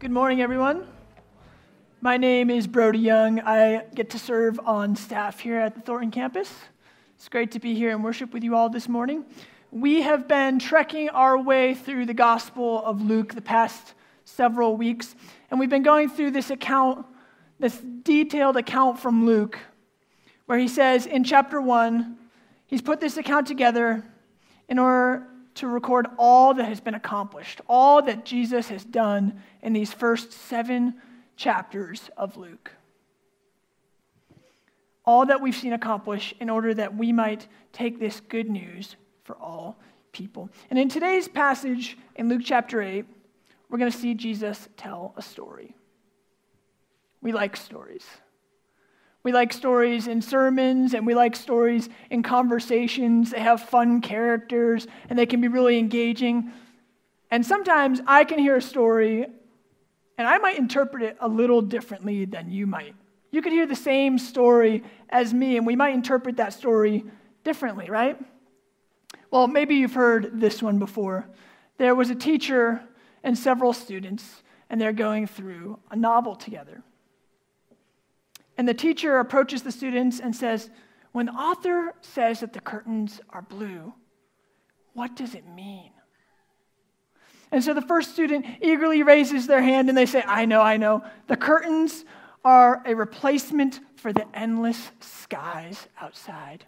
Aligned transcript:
Good 0.00 0.12
morning, 0.12 0.40
everyone. 0.40 0.86
My 2.00 2.16
name 2.16 2.48
is 2.48 2.66
Brody 2.66 3.00
Young. 3.00 3.38
I 3.40 3.84
get 3.94 4.08
to 4.10 4.18
serve 4.18 4.58
on 4.64 4.96
staff 4.96 5.40
here 5.40 5.60
at 5.60 5.74
the 5.74 5.82
Thornton 5.82 6.10
campus. 6.10 6.50
It's 7.16 7.28
great 7.28 7.50
to 7.50 7.60
be 7.60 7.74
here 7.74 7.90
and 7.90 8.02
worship 8.02 8.32
with 8.32 8.42
you 8.42 8.56
all 8.56 8.70
this 8.70 8.88
morning. 8.88 9.26
We 9.70 10.00
have 10.00 10.26
been 10.26 10.58
trekking 10.58 11.10
our 11.10 11.36
way 11.36 11.74
through 11.74 12.06
the 12.06 12.14
Gospel 12.14 12.82
of 12.82 13.02
Luke 13.02 13.34
the 13.34 13.42
past 13.42 13.92
several 14.24 14.74
weeks, 14.74 15.14
and 15.50 15.60
we've 15.60 15.68
been 15.68 15.82
going 15.82 16.08
through 16.08 16.30
this 16.30 16.48
account, 16.48 17.04
this 17.58 17.78
detailed 18.02 18.56
account 18.56 18.98
from 18.98 19.26
Luke, 19.26 19.58
where 20.46 20.58
he 20.58 20.68
says 20.68 21.04
in 21.04 21.24
chapter 21.24 21.60
1, 21.60 22.16
he's 22.66 22.80
put 22.80 23.00
this 23.00 23.18
account 23.18 23.46
together 23.46 24.02
in 24.66 24.78
order 24.78 25.26
to 25.60 25.68
record 25.68 26.06
all 26.18 26.54
that 26.54 26.64
has 26.64 26.80
been 26.80 26.94
accomplished, 26.94 27.60
all 27.68 28.02
that 28.02 28.24
Jesus 28.24 28.68
has 28.68 28.84
done 28.84 29.42
in 29.62 29.72
these 29.72 29.92
first 29.92 30.32
seven 30.32 30.94
chapters 31.36 32.10
of 32.16 32.36
Luke. 32.36 32.72
All 35.04 35.26
that 35.26 35.40
we've 35.40 35.54
seen 35.54 35.72
accomplished 35.72 36.34
in 36.40 36.48
order 36.50 36.72
that 36.74 36.96
we 36.96 37.12
might 37.12 37.46
take 37.72 38.00
this 38.00 38.20
good 38.20 38.48
news 38.48 38.96
for 39.24 39.36
all 39.36 39.78
people. 40.12 40.48
And 40.70 40.78
in 40.78 40.88
today's 40.88 41.28
passage 41.28 41.96
in 42.16 42.28
Luke 42.28 42.42
chapter 42.44 42.80
8, 42.80 43.04
we're 43.68 43.78
going 43.78 43.90
to 43.90 43.96
see 43.96 44.14
Jesus 44.14 44.68
tell 44.76 45.14
a 45.16 45.22
story. 45.22 45.74
We 47.20 47.32
like 47.32 47.54
stories. 47.54 48.04
We 49.22 49.32
like 49.32 49.52
stories 49.52 50.06
in 50.06 50.22
sermons 50.22 50.94
and 50.94 51.06
we 51.06 51.14
like 51.14 51.36
stories 51.36 51.88
in 52.10 52.22
conversations. 52.22 53.30
They 53.30 53.40
have 53.40 53.62
fun 53.62 54.00
characters 54.00 54.86
and 55.08 55.18
they 55.18 55.26
can 55.26 55.40
be 55.40 55.48
really 55.48 55.78
engaging. 55.78 56.52
And 57.30 57.44
sometimes 57.44 58.00
I 58.06 58.24
can 58.24 58.38
hear 58.38 58.56
a 58.56 58.62
story 58.62 59.26
and 60.16 60.28
I 60.28 60.38
might 60.38 60.58
interpret 60.58 61.02
it 61.02 61.16
a 61.20 61.28
little 61.28 61.62
differently 61.62 62.24
than 62.24 62.50
you 62.50 62.66
might. 62.66 62.94
You 63.30 63.42
could 63.42 63.52
hear 63.52 63.66
the 63.66 63.76
same 63.76 64.18
story 64.18 64.82
as 65.08 65.32
me 65.32 65.56
and 65.56 65.66
we 65.66 65.76
might 65.76 65.94
interpret 65.94 66.36
that 66.38 66.52
story 66.52 67.04
differently, 67.44 67.88
right? 67.88 68.18
Well, 69.30 69.46
maybe 69.46 69.76
you've 69.76 69.94
heard 69.94 70.40
this 70.40 70.62
one 70.62 70.78
before. 70.78 71.28
There 71.78 71.94
was 71.94 72.10
a 72.10 72.14
teacher 72.14 72.82
and 73.22 73.38
several 73.38 73.72
students, 73.72 74.42
and 74.68 74.80
they're 74.80 74.92
going 74.92 75.26
through 75.26 75.78
a 75.90 75.96
novel 75.96 76.34
together. 76.34 76.82
And 78.56 78.68
the 78.68 78.74
teacher 78.74 79.18
approaches 79.18 79.62
the 79.62 79.72
students 79.72 80.20
and 80.20 80.34
says, 80.34 80.70
When 81.12 81.26
the 81.26 81.32
author 81.32 81.94
says 82.00 82.40
that 82.40 82.52
the 82.52 82.60
curtains 82.60 83.20
are 83.30 83.42
blue, 83.42 83.94
what 84.92 85.16
does 85.16 85.34
it 85.34 85.46
mean? 85.46 85.92
And 87.52 87.64
so 87.64 87.74
the 87.74 87.82
first 87.82 88.12
student 88.12 88.46
eagerly 88.60 89.02
raises 89.02 89.46
their 89.46 89.62
hand 89.62 89.88
and 89.88 89.98
they 89.98 90.06
say, 90.06 90.22
I 90.24 90.44
know, 90.44 90.60
I 90.60 90.76
know. 90.76 91.02
The 91.26 91.36
curtains 91.36 92.04
are 92.44 92.82
a 92.86 92.94
replacement 92.94 93.80
for 93.96 94.12
the 94.12 94.26
endless 94.36 94.90
skies 95.00 95.88
outside. 96.00 96.64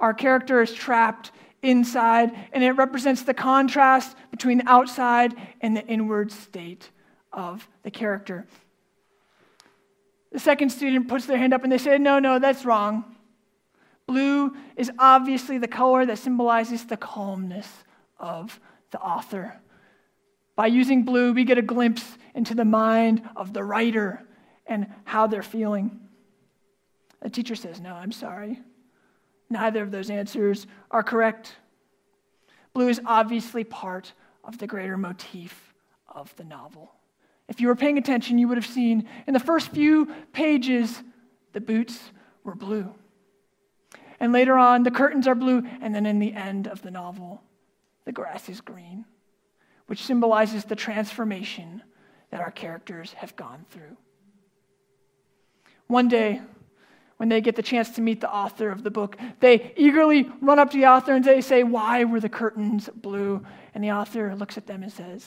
Our 0.00 0.14
character 0.14 0.62
is 0.62 0.72
trapped 0.72 1.30
inside, 1.62 2.32
and 2.52 2.64
it 2.64 2.72
represents 2.72 3.22
the 3.22 3.34
contrast 3.34 4.16
between 4.30 4.58
the 4.58 4.68
outside 4.68 5.34
and 5.60 5.76
the 5.76 5.86
inward 5.86 6.32
state 6.32 6.90
of 7.32 7.68
the 7.82 7.90
character. 7.90 8.46
The 10.32 10.38
second 10.38 10.70
student 10.70 11.08
puts 11.08 11.26
their 11.26 11.38
hand 11.38 11.52
up 11.52 11.64
and 11.64 11.72
they 11.72 11.78
say, 11.78 11.98
No, 11.98 12.18
no, 12.18 12.38
that's 12.38 12.64
wrong. 12.64 13.16
Blue 14.06 14.56
is 14.76 14.90
obviously 14.98 15.58
the 15.58 15.68
color 15.68 16.04
that 16.06 16.18
symbolizes 16.18 16.84
the 16.84 16.96
calmness 16.96 17.68
of 18.18 18.58
the 18.90 18.98
author. 18.98 19.60
By 20.56 20.66
using 20.66 21.04
blue, 21.04 21.32
we 21.32 21.44
get 21.44 21.58
a 21.58 21.62
glimpse 21.62 22.18
into 22.34 22.54
the 22.54 22.64
mind 22.64 23.22
of 23.36 23.52
the 23.52 23.64
writer 23.64 24.22
and 24.66 24.86
how 25.04 25.26
they're 25.26 25.42
feeling. 25.42 26.00
The 27.22 27.30
teacher 27.30 27.54
says, 27.54 27.80
No, 27.80 27.94
I'm 27.94 28.12
sorry. 28.12 28.60
Neither 29.48 29.82
of 29.82 29.90
those 29.90 30.10
answers 30.10 30.66
are 30.90 31.02
correct. 31.02 31.56
Blue 32.72 32.88
is 32.88 33.00
obviously 33.04 33.64
part 33.64 34.12
of 34.44 34.58
the 34.58 34.66
greater 34.66 34.96
motif 34.96 35.74
of 36.08 36.34
the 36.36 36.44
novel. 36.44 36.92
If 37.50 37.60
you 37.60 37.66
were 37.66 37.76
paying 37.76 37.98
attention, 37.98 38.38
you 38.38 38.46
would 38.46 38.56
have 38.56 38.66
seen 38.66 39.08
in 39.26 39.34
the 39.34 39.40
first 39.40 39.70
few 39.72 40.06
pages, 40.32 41.02
the 41.52 41.60
boots 41.60 41.98
were 42.44 42.54
blue. 42.54 42.94
And 44.20 44.32
later 44.32 44.56
on, 44.56 44.84
the 44.84 44.90
curtains 44.92 45.26
are 45.26 45.34
blue. 45.34 45.64
And 45.80 45.92
then 45.92 46.06
in 46.06 46.20
the 46.20 46.32
end 46.32 46.68
of 46.68 46.80
the 46.82 46.92
novel, 46.92 47.42
the 48.04 48.12
grass 48.12 48.48
is 48.48 48.60
green, 48.60 49.04
which 49.86 50.04
symbolizes 50.04 50.64
the 50.64 50.76
transformation 50.76 51.82
that 52.30 52.40
our 52.40 52.52
characters 52.52 53.14
have 53.14 53.34
gone 53.34 53.66
through. 53.70 53.96
One 55.88 56.06
day, 56.06 56.40
when 57.16 57.28
they 57.28 57.40
get 57.40 57.56
the 57.56 57.62
chance 57.62 57.90
to 57.90 58.00
meet 58.00 58.20
the 58.20 58.32
author 58.32 58.70
of 58.70 58.84
the 58.84 58.92
book, 58.92 59.16
they 59.40 59.72
eagerly 59.76 60.30
run 60.40 60.60
up 60.60 60.70
to 60.70 60.78
the 60.78 60.86
author 60.86 61.14
and 61.14 61.24
they 61.24 61.40
say, 61.40 61.64
Why 61.64 62.04
were 62.04 62.20
the 62.20 62.28
curtains 62.28 62.88
blue? 62.94 63.44
And 63.74 63.82
the 63.82 63.90
author 63.90 64.36
looks 64.36 64.56
at 64.56 64.68
them 64.68 64.84
and 64.84 64.92
says, 64.92 65.26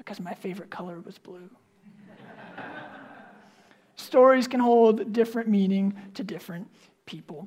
because 0.00 0.18
my 0.18 0.32
favorite 0.32 0.70
color 0.70 0.98
was 1.00 1.18
blue. 1.18 1.50
Stories 3.96 4.48
can 4.48 4.58
hold 4.58 5.12
different 5.12 5.46
meaning 5.46 5.94
to 6.14 6.24
different 6.24 6.66
people. 7.04 7.46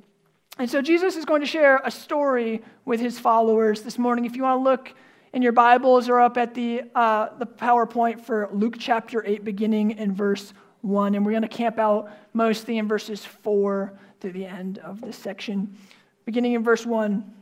And 0.56 0.70
so 0.70 0.80
Jesus 0.80 1.16
is 1.16 1.24
going 1.24 1.40
to 1.40 1.48
share 1.48 1.80
a 1.84 1.90
story 1.90 2.62
with 2.84 3.00
his 3.00 3.18
followers 3.18 3.82
this 3.82 3.98
morning. 3.98 4.24
If 4.24 4.36
you 4.36 4.44
want 4.44 4.60
to 4.60 4.62
look 4.62 4.94
in 5.32 5.42
your 5.42 5.50
Bibles 5.50 6.08
or 6.08 6.20
up 6.20 6.36
at 6.36 6.54
the, 6.54 6.82
uh, 6.94 7.30
the 7.38 7.46
PowerPoint 7.46 8.20
for 8.20 8.48
Luke 8.52 8.76
chapter 8.78 9.26
8, 9.26 9.42
beginning 9.42 9.98
in 9.98 10.14
verse 10.14 10.54
1. 10.82 11.16
And 11.16 11.26
we're 11.26 11.32
going 11.32 11.42
to 11.42 11.48
camp 11.48 11.80
out 11.80 12.08
mostly 12.34 12.78
in 12.78 12.86
verses 12.86 13.24
4 13.24 13.92
to 14.20 14.30
the 14.30 14.46
end 14.46 14.78
of 14.78 15.00
this 15.00 15.16
section. 15.16 15.76
Beginning 16.24 16.52
in 16.52 16.62
verse 16.62 16.86
1. 16.86 17.34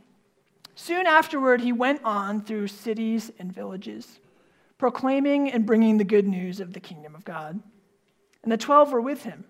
Soon 0.73 1.05
afterward, 1.05 1.61
he 1.61 1.71
went 1.71 2.03
on 2.03 2.41
through 2.41 2.67
cities 2.67 3.31
and 3.37 3.53
villages 3.53 4.19
proclaiming 4.83 5.49
and 5.49 5.65
bringing 5.65 5.97
the 5.97 6.03
good 6.03 6.27
news 6.27 6.59
of 6.59 6.73
the 6.73 6.79
kingdom 6.81 7.15
of 7.15 7.23
God. 7.23 7.57
And 8.43 8.51
the 8.51 8.57
twelve 8.57 8.91
were 8.91 8.99
with 8.99 9.23
him, 9.23 9.45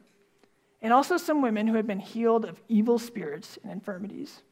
and 0.79 0.93
also 0.93 1.17
some 1.17 1.41
women 1.41 1.65
who 1.65 1.73
had 1.73 1.87
been 1.87 1.99
healed 1.99 2.45
of 2.45 2.61
evil 2.67 2.99
spirits 2.99 3.57
and 3.63 3.71
infirmities. 3.71 4.43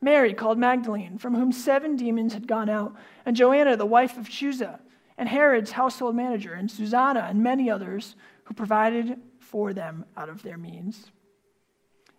Mary, 0.00 0.32
called 0.32 0.56
Magdalene, 0.56 1.18
from 1.18 1.34
whom 1.34 1.50
seven 1.50 1.96
demons 1.96 2.32
had 2.32 2.46
gone 2.46 2.68
out, 2.68 2.94
and 3.26 3.34
Joanna, 3.34 3.76
the 3.76 3.84
wife 3.84 4.16
of 4.16 4.28
Chuza, 4.28 4.78
and 5.18 5.28
Herod's 5.28 5.72
household 5.72 6.14
manager, 6.14 6.52
and 6.52 6.70
Susanna, 6.70 7.26
and 7.28 7.42
many 7.42 7.68
others 7.68 8.14
who 8.44 8.54
provided 8.54 9.18
for 9.40 9.72
them 9.72 10.04
out 10.16 10.28
of 10.28 10.44
their 10.44 10.56
means. 10.56 11.10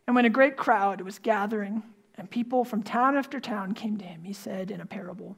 And 0.06 0.18
when 0.18 0.26
a 0.26 0.30
great 0.30 0.58
crowd 0.58 1.00
was 1.00 1.18
gathering, 1.18 1.82
and 2.16 2.30
people 2.30 2.66
from 2.66 2.84
town 2.84 3.16
after 3.16 3.40
town 3.40 3.74
came 3.74 3.96
to 4.00 4.04
him, 4.04 4.26
he 4.26 4.34
said 4.34 4.70
in 4.70 4.82
a 4.82 4.86
parable. 4.86 5.38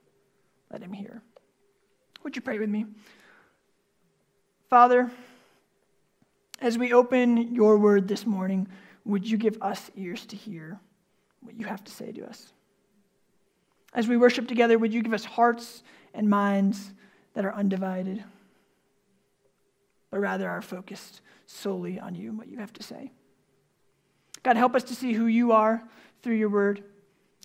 let 0.71 0.81
him 0.81 0.93
hear. 0.93 1.21
Would 2.23 2.35
you 2.35 2.41
pray 2.41 2.59
with 2.59 2.69
me? 2.69 2.85
Father, 4.69 5.11
as 6.61 6.77
we 6.77 6.93
open 6.93 7.53
your 7.53 7.77
word 7.77 8.07
this 8.07 8.25
morning, 8.25 8.67
would 9.03 9.27
you 9.27 9.37
give 9.37 9.57
us 9.61 9.89
ears 9.95 10.25
to 10.27 10.35
hear 10.35 10.79
what 11.41 11.59
you 11.59 11.65
have 11.65 11.83
to 11.83 11.91
say 11.91 12.11
to 12.11 12.25
us? 12.25 12.53
As 13.93 14.07
we 14.07 14.15
worship 14.15 14.47
together, 14.47 14.77
would 14.77 14.93
you 14.93 15.01
give 15.01 15.13
us 15.13 15.25
hearts 15.25 15.83
and 16.13 16.29
minds 16.29 16.93
that 17.33 17.43
are 17.43 17.53
undivided, 17.53 18.23
but 20.09 20.19
rather 20.19 20.49
are 20.49 20.61
focused 20.61 21.21
solely 21.47 21.99
on 21.99 22.15
you 22.15 22.29
and 22.29 22.37
what 22.37 22.47
you 22.47 22.59
have 22.59 22.73
to 22.73 22.83
say? 22.83 23.11
God, 24.43 24.55
help 24.55 24.75
us 24.75 24.83
to 24.83 24.95
see 24.95 25.13
who 25.13 25.25
you 25.25 25.51
are 25.51 25.83
through 26.21 26.35
your 26.35 26.49
word. 26.49 26.83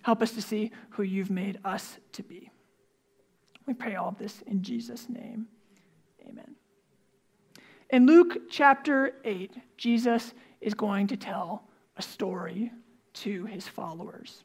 Help 0.02 0.22
us 0.22 0.32
to 0.32 0.42
see 0.42 0.70
who 0.90 1.02
you've 1.02 1.30
made 1.30 1.58
us 1.64 1.96
to 2.12 2.22
be. 2.22 2.50
We 3.66 3.74
pray 3.74 3.96
all 3.96 4.08
of 4.08 4.18
this 4.18 4.42
in 4.46 4.62
Jesus' 4.62 5.08
name. 5.08 5.48
Amen. 6.28 6.54
In 7.90 8.06
Luke 8.06 8.48
chapter 8.50 9.14
8, 9.24 9.52
Jesus 9.76 10.32
is 10.60 10.74
going 10.74 11.08
to 11.08 11.16
tell 11.16 11.64
a 11.96 12.02
story 12.02 12.72
to 13.14 13.44
his 13.46 13.66
followers. 13.66 14.44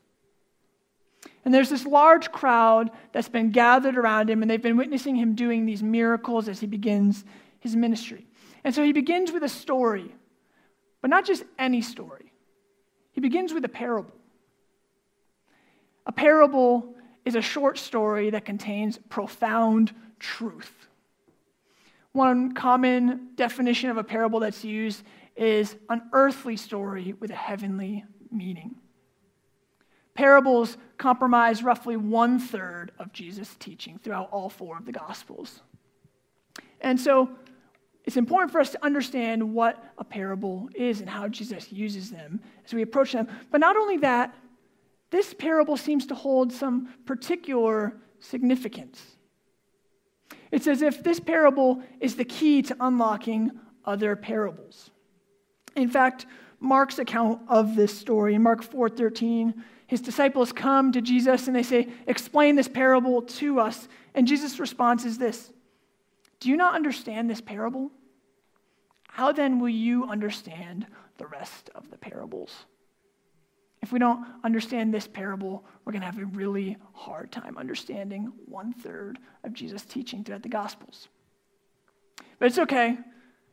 And 1.45 1.53
there's 1.53 1.69
this 1.69 1.85
large 1.85 2.31
crowd 2.31 2.91
that's 3.11 3.29
been 3.29 3.51
gathered 3.51 3.97
around 3.97 4.29
him, 4.29 4.41
and 4.41 4.49
they've 4.49 4.61
been 4.61 4.77
witnessing 4.77 5.15
him 5.15 5.35
doing 5.35 5.65
these 5.65 5.83
miracles 5.83 6.47
as 6.47 6.59
he 6.59 6.67
begins 6.67 7.23
his 7.59 7.75
ministry. 7.75 8.27
And 8.63 8.73
so 8.73 8.83
he 8.83 8.91
begins 8.91 9.31
with 9.31 9.43
a 9.43 9.49
story, 9.49 10.13
but 11.01 11.09
not 11.09 11.25
just 11.25 11.43
any 11.59 11.81
story. 11.81 12.31
He 13.11 13.21
begins 13.21 13.53
with 13.53 13.65
a 13.65 13.69
parable. 13.69 14.13
A 16.05 16.11
parable 16.11 16.95
is 17.25 17.35
a 17.35 17.41
short 17.41 17.77
story 17.77 18.29
that 18.31 18.45
contains 18.45 18.99
profound 19.09 19.93
truth. 20.19 20.87
One 22.13 22.53
common 22.53 23.29
definition 23.35 23.89
of 23.89 23.97
a 23.97 24.03
parable 24.03 24.39
that's 24.39 24.63
used 24.63 25.03
is 25.35 25.75
an 25.89 26.01
earthly 26.13 26.57
story 26.57 27.13
with 27.19 27.31
a 27.31 27.35
heavenly 27.35 28.03
meaning. 28.31 28.75
Parables 30.13 30.77
comprise 30.97 31.63
roughly 31.63 31.95
one 31.95 32.37
third 32.37 32.91
of 32.99 33.13
Jesus' 33.13 33.55
teaching 33.59 33.97
throughout 34.03 34.29
all 34.31 34.49
four 34.49 34.77
of 34.77 34.85
the 34.85 34.91
Gospels. 34.91 35.61
And 36.81 36.99
so 36.99 37.29
it's 38.03 38.17
important 38.17 38.51
for 38.51 38.59
us 38.59 38.71
to 38.71 38.83
understand 38.83 39.53
what 39.53 39.81
a 39.97 40.03
parable 40.03 40.69
is 40.73 40.99
and 40.99 41.09
how 41.09 41.27
Jesus 41.27 41.71
uses 41.71 42.11
them 42.11 42.41
as 42.65 42.73
we 42.73 42.81
approach 42.81 43.13
them. 43.13 43.27
But 43.51 43.61
not 43.61 43.77
only 43.77 43.97
that, 43.97 44.35
this 45.11 45.33
parable 45.33 45.77
seems 45.77 46.07
to 46.07 46.15
hold 46.15 46.51
some 46.51 46.89
particular 47.05 48.01
significance. 48.19 49.17
It's 50.51 50.67
as 50.67 50.81
if 50.81 51.03
this 51.03 51.19
parable 51.19 51.83
is 51.99 52.15
the 52.15 52.25
key 52.25 52.61
to 52.63 52.75
unlocking 52.79 53.51
other 53.85 54.15
parables. 54.15 54.89
In 55.75 55.89
fact, 55.89 56.25
Mark's 56.59 56.99
account 56.99 57.41
of 57.47 57.75
this 57.75 57.97
story, 57.97 58.35
in 58.35 58.43
Mark 58.43 58.61
4:13, 58.63 59.63
his 59.87 60.01
disciples 60.01 60.53
come 60.53 60.91
to 60.91 61.01
Jesus 61.01 61.47
and 61.47 61.55
they 61.55 61.63
say, 61.63 61.91
"Explain 62.07 62.55
this 62.55 62.67
parable 62.67 63.21
to 63.21 63.59
us." 63.59 63.87
And 64.13 64.27
Jesus' 64.27 64.59
response 64.59 65.05
is 65.05 65.17
this: 65.17 65.51
"Do 66.39 66.49
you 66.49 66.57
not 66.57 66.75
understand 66.75 67.29
this 67.29 67.41
parable? 67.41 67.91
How 69.09 69.31
then 69.31 69.59
will 69.59 69.69
you 69.69 70.05
understand 70.05 70.85
the 71.17 71.27
rest 71.27 71.69
of 71.75 71.89
the 71.89 71.97
parables?" 71.97 72.65
If 73.81 73.91
we 73.91 73.99
don't 73.99 74.25
understand 74.43 74.93
this 74.93 75.07
parable, 75.07 75.65
we're 75.83 75.91
going 75.91 76.01
to 76.01 76.05
have 76.05 76.19
a 76.19 76.25
really 76.25 76.77
hard 76.93 77.31
time 77.31 77.57
understanding 77.57 78.31
one 78.45 78.73
third 78.73 79.17
of 79.43 79.53
Jesus' 79.53 79.83
teaching 79.83 80.23
throughout 80.23 80.43
the 80.43 80.49
Gospels. 80.49 81.07
But 82.37 82.47
it's 82.47 82.59
okay. 82.59 82.97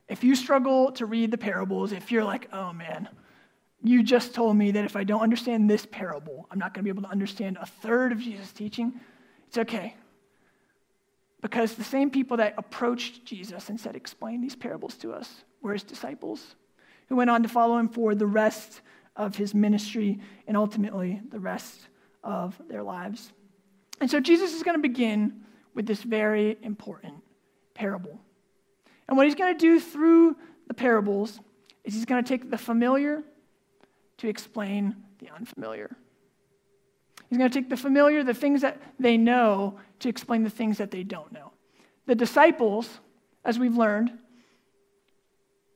If 0.08 0.24
you 0.24 0.34
struggle 0.34 0.92
to 0.92 1.06
read 1.06 1.30
the 1.30 1.38
parables, 1.38 1.92
if 1.92 2.12
you're 2.12 2.24
like, 2.24 2.48
oh 2.52 2.72
man, 2.72 3.08
you 3.82 4.02
just 4.02 4.34
told 4.34 4.56
me 4.56 4.70
that 4.72 4.84
if 4.84 4.96
I 4.96 5.04
don't 5.04 5.20
understand 5.20 5.68
this 5.68 5.86
parable, 5.86 6.46
I'm 6.50 6.58
not 6.58 6.74
going 6.74 6.84
to 6.84 6.92
be 6.92 6.96
able 6.96 7.06
to 7.06 7.12
understand 7.12 7.58
a 7.60 7.66
third 7.66 8.12
of 8.12 8.18
Jesus' 8.18 8.52
teaching, 8.52 9.00
it's 9.46 9.58
okay. 9.58 9.94
Because 11.40 11.74
the 11.74 11.84
same 11.84 12.10
people 12.10 12.38
that 12.38 12.54
approached 12.58 13.24
Jesus 13.24 13.68
and 13.68 13.80
said, 13.80 13.94
explain 13.94 14.40
these 14.40 14.56
parables 14.56 14.96
to 14.96 15.12
us, 15.12 15.44
were 15.62 15.72
his 15.72 15.84
disciples, 15.84 16.56
who 17.08 17.16
went 17.16 17.30
on 17.30 17.42
to 17.42 17.48
follow 17.48 17.78
him 17.78 17.88
for 17.88 18.14
the 18.14 18.26
rest 18.26 18.80
of 19.18 19.36
his 19.36 19.54
ministry 19.54 20.18
and 20.46 20.56
ultimately 20.56 21.20
the 21.30 21.40
rest 21.40 21.88
of 22.24 22.56
their 22.68 22.82
lives. 22.82 23.32
And 24.00 24.10
so 24.10 24.20
Jesus 24.20 24.54
is 24.54 24.62
going 24.62 24.76
to 24.76 24.82
begin 24.82 25.42
with 25.74 25.86
this 25.86 26.02
very 26.02 26.56
important 26.62 27.14
parable. 27.74 28.18
And 29.08 29.16
what 29.16 29.26
he's 29.26 29.34
going 29.34 29.52
to 29.52 29.58
do 29.58 29.80
through 29.80 30.36
the 30.68 30.74
parables 30.74 31.40
is 31.84 31.94
he's 31.94 32.04
going 32.04 32.22
to 32.22 32.28
take 32.28 32.50
the 32.50 32.58
familiar 32.58 33.22
to 34.18 34.28
explain 34.28 34.96
the 35.18 35.28
unfamiliar. 35.34 35.94
He's 37.28 37.38
going 37.38 37.50
to 37.50 37.60
take 37.60 37.68
the 37.68 37.76
familiar, 37.76 38.22
the 38.22 38.34
things 38.34 38.62
that 38.62 38.80
they 38.98 39.16
know, 39.16 39.78
to 40.00 40.08
explain 40.08 40.44
the 40.44 40.50
things 40.50 40.78
that 40.78 40.90
they 40.90 41.02
don't 41.02 41.32
know. 41.32 41.52
The 42.06 42.14
disciples, 42.14 42.88
as 43.44 43.58
we've 43.58 43.76
learned, 43.76 44.12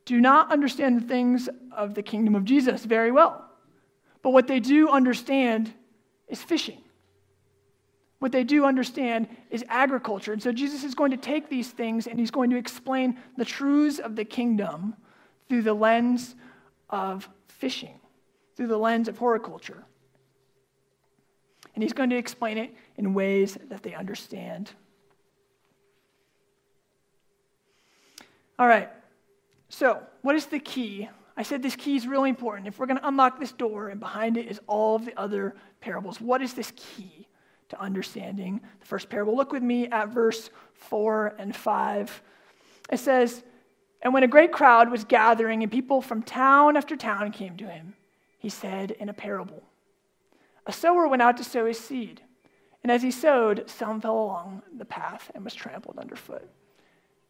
do 0.05 0.21
not 0.21 0.53
understand 0.53 1.01
the 1.01 1.07
things 1.07 1.49
of 1.77 1.95
the 1.95 2.03
kingdom 2.03 2.35
of 2.35 2.45
Jesus 2.45 2.85
very 2.85 3.11
well. 3.11 3.49
But 4.23 4.31
what 4.31 4.47
they 4.47 4.61
do 4.61 4.89
understand 4.89 5.73
is 6.29 6.43
fishing. 6.43 6.79
What 8.19 8.31
they 8.31 8.45
do 8.45 8.65
understand 8.65 9.29
is 9.51 9.65
agriculture. 9.69 10.33
And 10.33 10.43
so 10.43 10.53
Jesus 10.53 10.85
is 10.85 10.95
going 10.95 11.11
to 11.11 11.17
take 11.17 11.49
these 11.49 11.71
things 11.71 12.07
and 12.07 12.21
he's 12.21 12.31
going 12.31 12.51
to 12.51 12.57
explain 12.57 13.19
the 13.37 13.45
truths 13.45 13.99
of 13.99 14.15
the 14.15 14.25
kingdom 14.25 14.95
through 15.49 15.63
the 15.63 15.75
lens 15.75 16.37
of 16.89 17.29
fishing, 17.49 17.99
through 18.57 18.69
the 18.69 18.79
lens 18.79 19.09
of 19.09 19.19
horticulture. 19.19 19.85
And 21.75 21.83
he's 21.83 21.93
going 21.93 22.11
to 22.11 22.17
explain 22.17 22.59
it 22.59 22.75
in 22.97 23.15
ways 23.15 23.59
that 23.69 23.83
they 23.83 23.95
understand. 23.95 24.71
All 28.59 28.69
right. 28.69 28.89
So, 29.73 30.03
what 30.21 30.37
is 30.37 30.45
the 30.45 30.59
key? 30.59 31.09
I 31.35 31.43
said 31.43 31.63
this 31.63 31.77
key 31.77 31.97
is 31.97 32.07
really 32.07 32.29
important. 32.29 32.69
If 32.69 32.79
we're 32.79 32.85
going 32.85 32.99
to 32.99 33.09
unlock 33.09 33.41
this 33.41 33.53
door, 33.53 33.89
and 33.89 33.99
behind 33.99 34.37
it 34.37 34.47
is 34.47 34.61
all 34.67 34.97
of 34.97 35.07
the 35.07 35.19
other 35.19 35.57
parables, 35.81 36.21
what 36.21 36.43
is 36.43 36.53
this 36.53 36.75
key 36.77 37.27
to 37.71 37.81
understanding 37.81 38.61
the 38.81 38.87
first 38.87 39.09
parable? 39.09 39.35
Look 39.35 39.51
with 39.51 39.63
me 39.63 39.89
at 39.89 40.11
verse 40.11 40.51
4 40.75 41.37
and 41.39 41.57
5. 41.57 42.23
It 42.93 42.99
says, 42.99 43.45
And 44.03 44.13
when 44.13 44.25
a 44.25 44.29
great 44.29 44.53
crowd 44.53 44.91
was 44.91 45.05
gathering, 45.05 45.63
and 45.63 45.73
people 45.73 46.03
from 46.03 46.23
town 46.23 46.77
after 46.77 46.95
town 46.95 47.33
came 47.33 47.57
to 47.57 47.67
him, 47.67 47.95
he 48.39 48.51
said 48.51 48.91
in 48.91 49.09
a 49.09 49.15
parable 49.15 49.63
A 50.67 50.73
sower 50.73 51.09
went 51.09 51.23
out 51.23 51.39
to 51.39 51.45
sow 51.45 51.65
his 51.65 51.81
seed. 51.81 52.21
And 52.83 52.93
as 52.93 53.03
he 53.03 53.11
sowed, 53.11 53.71
some 53.71 54.03
fell 54.03 54.19
along 54.19 54.65
the 54.77 54.85
path 54.85 55.31
and 55.35 55.43
was 55.43 55.55
trampled 55.55 55.97
underfoot. 55.97 56.47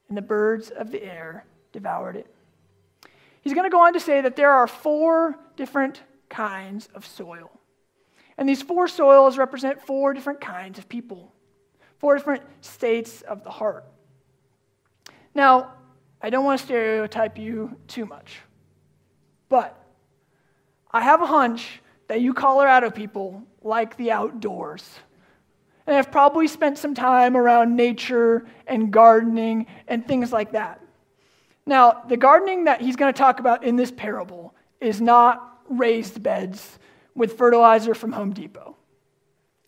And 0.09 0.19
the 0.19 0.23
birds 0.23 0.71
of 0.71 0.91
the 0.91 1.05
air 1.05 1.45
devoured 1.73 2.17
it. 2.17 2.27
He's 3.43 3.55
going 3.55 3.65
to 3.65 3.71
go 3.71 3.81
on 3.81 3.93
to 3.95 4.01
say 4.01 4.21
that 4.21 4.37
there 4.37 4.51
are 4.51 4.67
four 4.67 5.39
different 5.57 6.03
kinds 6.29 6.89
of 6.95 7.05
soil. 7.05 7.51
And 8.39 8.49
these 8.49 8.63
four 8.63 8.89
soils 8.89 9.37
represent 9.37 9.81
four 9.83 10.15
different 10.15 10.41
kinds 10.41 10.79
of 10.79 10.89
people, 10.89 11.33
four 11.99 12.17
different 12.17 12.43
states 12.61 13.23
of 13.23 13.45
the 13.45 13.51
heart. 13.51 13.85
Now, 15.35 15.73
I 16.21 16.31
don't 16.31 16.45
want 16.45 16.61
to 16.61 16.67
stereotype 16.67 17.39
you 17.39 17.77
too 17.89 18.07
much, 18.07 18.39
but 19.49 19.79
I 20.91 21.01
have 21.01 21.23
a 21.23 21.27
hunch 21.27 21.81
that 22.09 22.21
you 22.21 22.35
Colorado 22.35 22.91
people 22.91 23.43
like 23.63 23.97
the 23.97 24.13
outdoors. 24.13 24.99
And 25.87 25.97
have 25.97 26.13
probably 26.13 26.47
spent 26.47 26.79
some 26.79 26.95
time 26.95 27.37
around 27.37 27.75
nature 27.75 28.47
and 28.69 28.93
gardening 28.93 29.67
and 29.89 30.07
things 30.07 30.33
like 30.33 30.53
that. 30.53 30.82
Now, 31.67 32.03
the 32.09 32.17
gardening 32.17 32.65
that 32.65 32.81
he's 32.81 32.97
going 32.97 33.13
to 33.13 33.19
talk 33.19 33.41
about 33.41 33.65
in 33.65 33.77
this 33.77 33.91
parable 33.91 34.55
is 34.81 35.01
not 35.01 35.61
raised 35.69 36.23
beds 36.23 36.79
with 37.15 37.39
fertilizer 37.39 37.95
from 37.95 38.13
Home 38.13 38.33
Depot. 38.33 38.77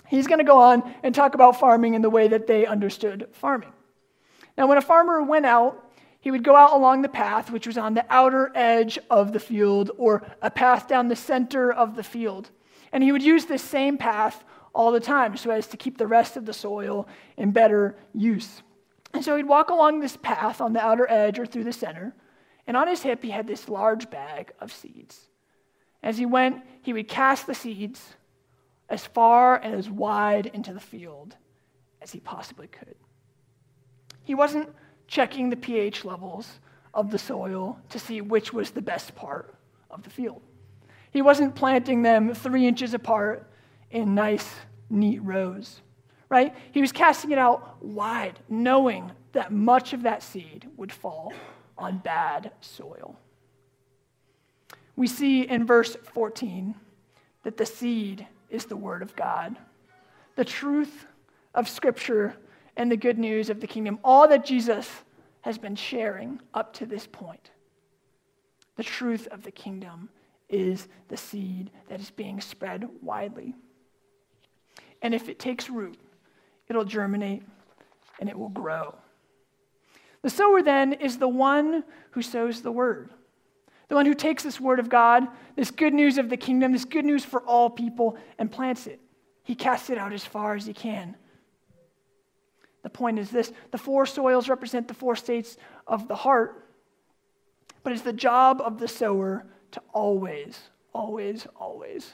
He's 0.08 0.26
going 0.26 0.38
to 0.38 0.44
go 0.44 0.58
on 0.58 0.94
and 1.02 1.14
talk 1.14 1.34
about 1.34 1.58
farming 1.58 1.94
in 1.94 2.02
the 2.02 2.10
way 2.10 2.28
that 2.28 2.46
they 2.46 2.66
understood 2.66 3.28
farming. 3.32 3.72
Now, 4.56 4.66
when 4.66 4.78
a 4.78 4.82
farmer 4.82 5.22
went 5.22 5.46
out, 5.46 5.80
he 6.20 6.30
would 6.30 6.44
go 6.44 6.56
out 6.56 6.72
along 6.72 7.02
the 7.02 7.08
path, 7.08 7.50
which 7.50 7.66
was 7.66 7.76
on 7.76 7.94
the 7.94 8.06
outer 8.08 8.50
edge 8.54 8.98
of 9.10 9.32
the 9.32 9.40
field, 9.40 9.90
or 9.98 10.22
a 10.40 10.50
path 10.50 10.88
down 10.88 11.08
the 11.08 11.16
center 11.16 11.72
of 11.72 11.96
the 11.96 12.02
field. 12.02 12.50
And 12.92 13.02
he 13.02 13.12
would 13.12 13.22
use 13.22 13.44
this 13.44 13.62
same 13.62 13.98
path 13.98 14.44
all 14.74 14.90
the 14.90 15.00
time 15.00 15.36
so 15.36 15.50
as 15.50 15.66
to 15.68 15.76
keep 15.76 15.98
the 15.98 16.06
rest 16.06 16.36
of 16.36 16.46
the 16.46 16.52
soil 16.52 17.06
in 17.36 17.50
better 17.50 17.96
use. 18.14 18.62
And 19.14 19.24
so 19.24 19.36
he'd 19.36 19.46
walk 19.46 19.70
along 19.70 20.00
this 20.00 20.16
path 20.16 20.60
on 20.60 20.72
the 20.72 20.84
outer 20.84 21.08
edge 21.08 21.38
or 21.38 21.46
through 21.46 21.64
the 21.64 21.72
center, 21.72 22.14
and 22.66 22.76
on 22.76 22.88
his 22.88 23.02
hip 23.02 23.22
he 23.22 23.30
had 23.30 23.46
this 23.46 23.68
large 23.68 24.10
bag 24.10 24.52
of 24.60 24.72
seeds. 24.72 25.28
As 26.02 26.18
he 26.18 26.26
went, 26.26 26.62
he 26.82 26.92
would 26.92 27.08
cast 27.08 27.46
the 27.46 27.54
seeds 27.54 28.16
as 28.88 29.06
far 29.06 29.56
and 29.56 29.74
as 29.74 29.88
wide 29.88 30.46
into 30.46 30.74
the 30.74 30.80
field 30.80 31.36
as 32.02 32.10
he 32.10 32.20
possibly 32.20 32.66
could. 32.66 32.96
He 34.22 34.34
wasn't 34.34 34.68
checking 35.06 35.48
the 35.48 35.56
pH 35.56 36.04
levels 36.04 36.58
of 36.92 37.10
the 37.10 37.18
soil 37.18 37.78
to 37.90 37.98
see 37.98 38.20
which 38.20 38.52
was 38.52 38.70
the 38.70 38.82
best 38.82 39.14
part 39.14 39.54
of 39.90 40.02
the 40.02 40.10
field. 40.10 40.42
He 41.12 41.22
wasn't 41.22 41.54
planting 41.54 42.02
them 42.02 42.34
three 42.34 42.66
inches 42.66 42.94
apart 42.94 43.48
in 43.90 44.14
nice, 44.14 44.52
neat 44.90 45.22
rows 45.22 45.80
right? 46.28 46.54
He 46.72 46.80
was 46.80 46.92
casting 46.92 47.30
it 47.30 47.38
out 47.38 47.82
wide, 47.82 48.38
knowing 48.48 49.12
that 49.32 49.52
much 49.52 49.92
of 49.92 50.02
that 50.02 50.22
seed 50.22 50.68
would 50.76 50.92
fall 50.92 51.32
on 51.76 51.98
bad 51.98 52.52
soil. 52.60 53.18
We 54.96 55.06
see 55.06 55.42
in 55.42 55.66
verse 55.66 55.96
14 56.12 56.74
that 57.42 57.56
the 57.56 57.66
seed 57.66 58.26
is 58.48 58.66
the 58.66 58.76
word 58.76 59.02
of 59.02 59.16
God. 59.16 59.56
The 60.36 60.44
truth 60.44 61.06
of 61.54 61.68
Scripture 61.68 62.34
and 62.76 62.90
the 62.90 62.96
good 62.96 63.18
news 63.18 63.50
of 63.50 63.60
the 63.60 63.66
kingdom, 63.66 63.98
all 64.02 64.28
that 64.28 64.44
Jesus 64.44 64.90
has 65.42 65.58
been 65.58 65.76
sharing 65.76 66.40
up 66.54 66.72
to 66.74 66.86
this 66.86 67.06
point. 67.06 67.50
The 68.76 68.82
truth 68.82 69.28
of 69.30 69.42
the 69.42 69.50
kingdom 69.50 70.08
is 70.48 70.88
the 71.08 71.16
seed 71.16 71.70
that 71.88 72.00
is 72.00 72.10
being 72.10 72.40
spread 72.40 72.88
widely. 73.02 73.54
And 75.02 75.14
if 75.14 75.28
it 75.28 75.38
takes 75.38 75.68
root, 75.68 75.98
it'll 76.68 76.84
germinate 76.84 77.42
and 78.20 78.28
it 78.28 78.38
will 78.38 78.48
grow. 78.48 78.94
The 80.22 80.30
sower 80.30 80.62
then 80.62 80.94
is 80.94 81.18
the 81.18 81.28
one 81.28 81.84
who 82.12 82.22
sows 82.22 82.62
the 82.62 82.72
word. 82.72 83.10
The 83.88 83.94
one 83.94 84.06
who 84.06 84.14
takes 84.14 84.42
this 84.42 84.60
word 84.60 84.78
of 84.78 84.88
God, 84.88 85.28
this 85.56 85.70
good 85.70 85.92
news 85.92 86.16
of 86.16 86.30
the 86.30 86.36
kingdom, 86.36 86.72
this 86.72 86.86
good 86.86 87.04
news 87.04 87.24
for 87.24 87.42
all 87.42 87.68
people, 87.68 88.16
and 88.38 88.50
plants 88.50 88.86
it. 88.86 89.00
He 89.42 89.54
casts 89.54 89.90
it 89.90 89.98
out 89.98 90.12
as 90.12 90.24
far 90.24 90.54
as 90.54 90.64
he 90.64 90.72
can. 90.72 91.16
The 92.82 92.90
point 92.90 93.18
is 93.18 93.30
this 93.30 93.52
the 93.70 93.78
four 93.78 94.06
soils 94.06 94.48
represent 94.48 94.88
the 94.88 94.94
four 94.94 95.16
states 95.16 95.56
of 95.86 96.08
the 96.08 96.14
heart, 96.14 96.66
but 97.82 97.92
it's 97.92 98.02
the 98.02 98.12
job 98.12 98.62
of 98.62 98.78
the 98.78 98.88
sower 98.88 99.46
to 99.72 99.82
always, 99.92 100.58
always, 100.94 101.46
always 101.56 102.12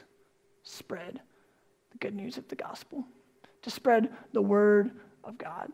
spread 0.63 1.21
the 1.93 1.99
good 1.99 2.15
news 2.15 2.39
of 2.39 2.49
the 2.49 2.57
gospel, 2.57 3.05
to 3.63 3.71
spread 3.71 4.11
the 4.33 4.43
word 4.43 4.91
of 5.25 5.39
God. 5.39 5.71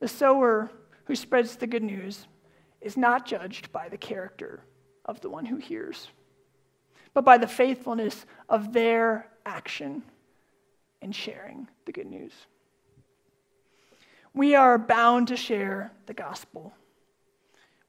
The 0.00 0.08
sower 0.08 0.70
who 1.04 1.14
spreads 1.14 1.56
the 1.56 1.66
good 1.66 1.82
news 1.82 2.26
is 2.80 2.96
not 2.96 3.26
judged 3.26 3.70
by 3.72 3.88
the 3.88 3.96
character 3.96 4.64
of 5.04 5.20
the 5.20 5.30
one 5.30 5.46
who 5.46 5.56
hears, 5.56 6.08
but 7.14 7.24
by 7.24 7.38
the 7.38 7.46
faithfulness 7.46 8.26
of 8.48 8.72
their 8.72 9.28
action 9.46 10.02
in 11.00 11.12
sharing 11.12 11.68
the 11.84 11.92
good 11.92 12.06
news. 12.06 12.32
We 14.34 14.54
are 14.54 14.78
bound 14.78 15.28
to 15.28 15.36
share 15.36 15.92
the 16.06 16.14
gospel, 16.14 16.72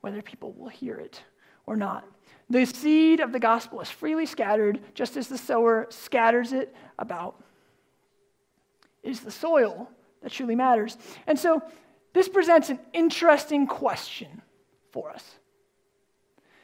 whether 0.02 0.22
people 0.22 0.52
will 0.52 0.70
hear 0.70 0.96
it 0.96 1.22
or 1.66 1.76
not. 1.76 2.06
The 2.50 2.66
seed 2.66 3.22
of 3.22 3.32
the 3.32 3.40
gospel 3.40 3.80
is 3.82 3.90
freely 3.90 4.26
scattered, 4.26 4.82
just 4.94 5.16
as 5.16 5.28
the 5.28 5.38
sower 5.38 5.88
scatters 5.90 6.52
it 6.52 6.76
about. 7.00 7.42
Is 9.04 9.20
the 9.20 9.32
soil 9.32 9.90
that 10.22 10.32
truly 10.32 10.56
matters. 10.56 10.98
And 11.28 11.38
so, 11.38 11.62
this 12.14 12.30
presents 12.30 12.70
an 12.70 12.80
interesting 12.94 13.68
question 13.68 14.42
for 14.92 15.10
us. 15.10 15.24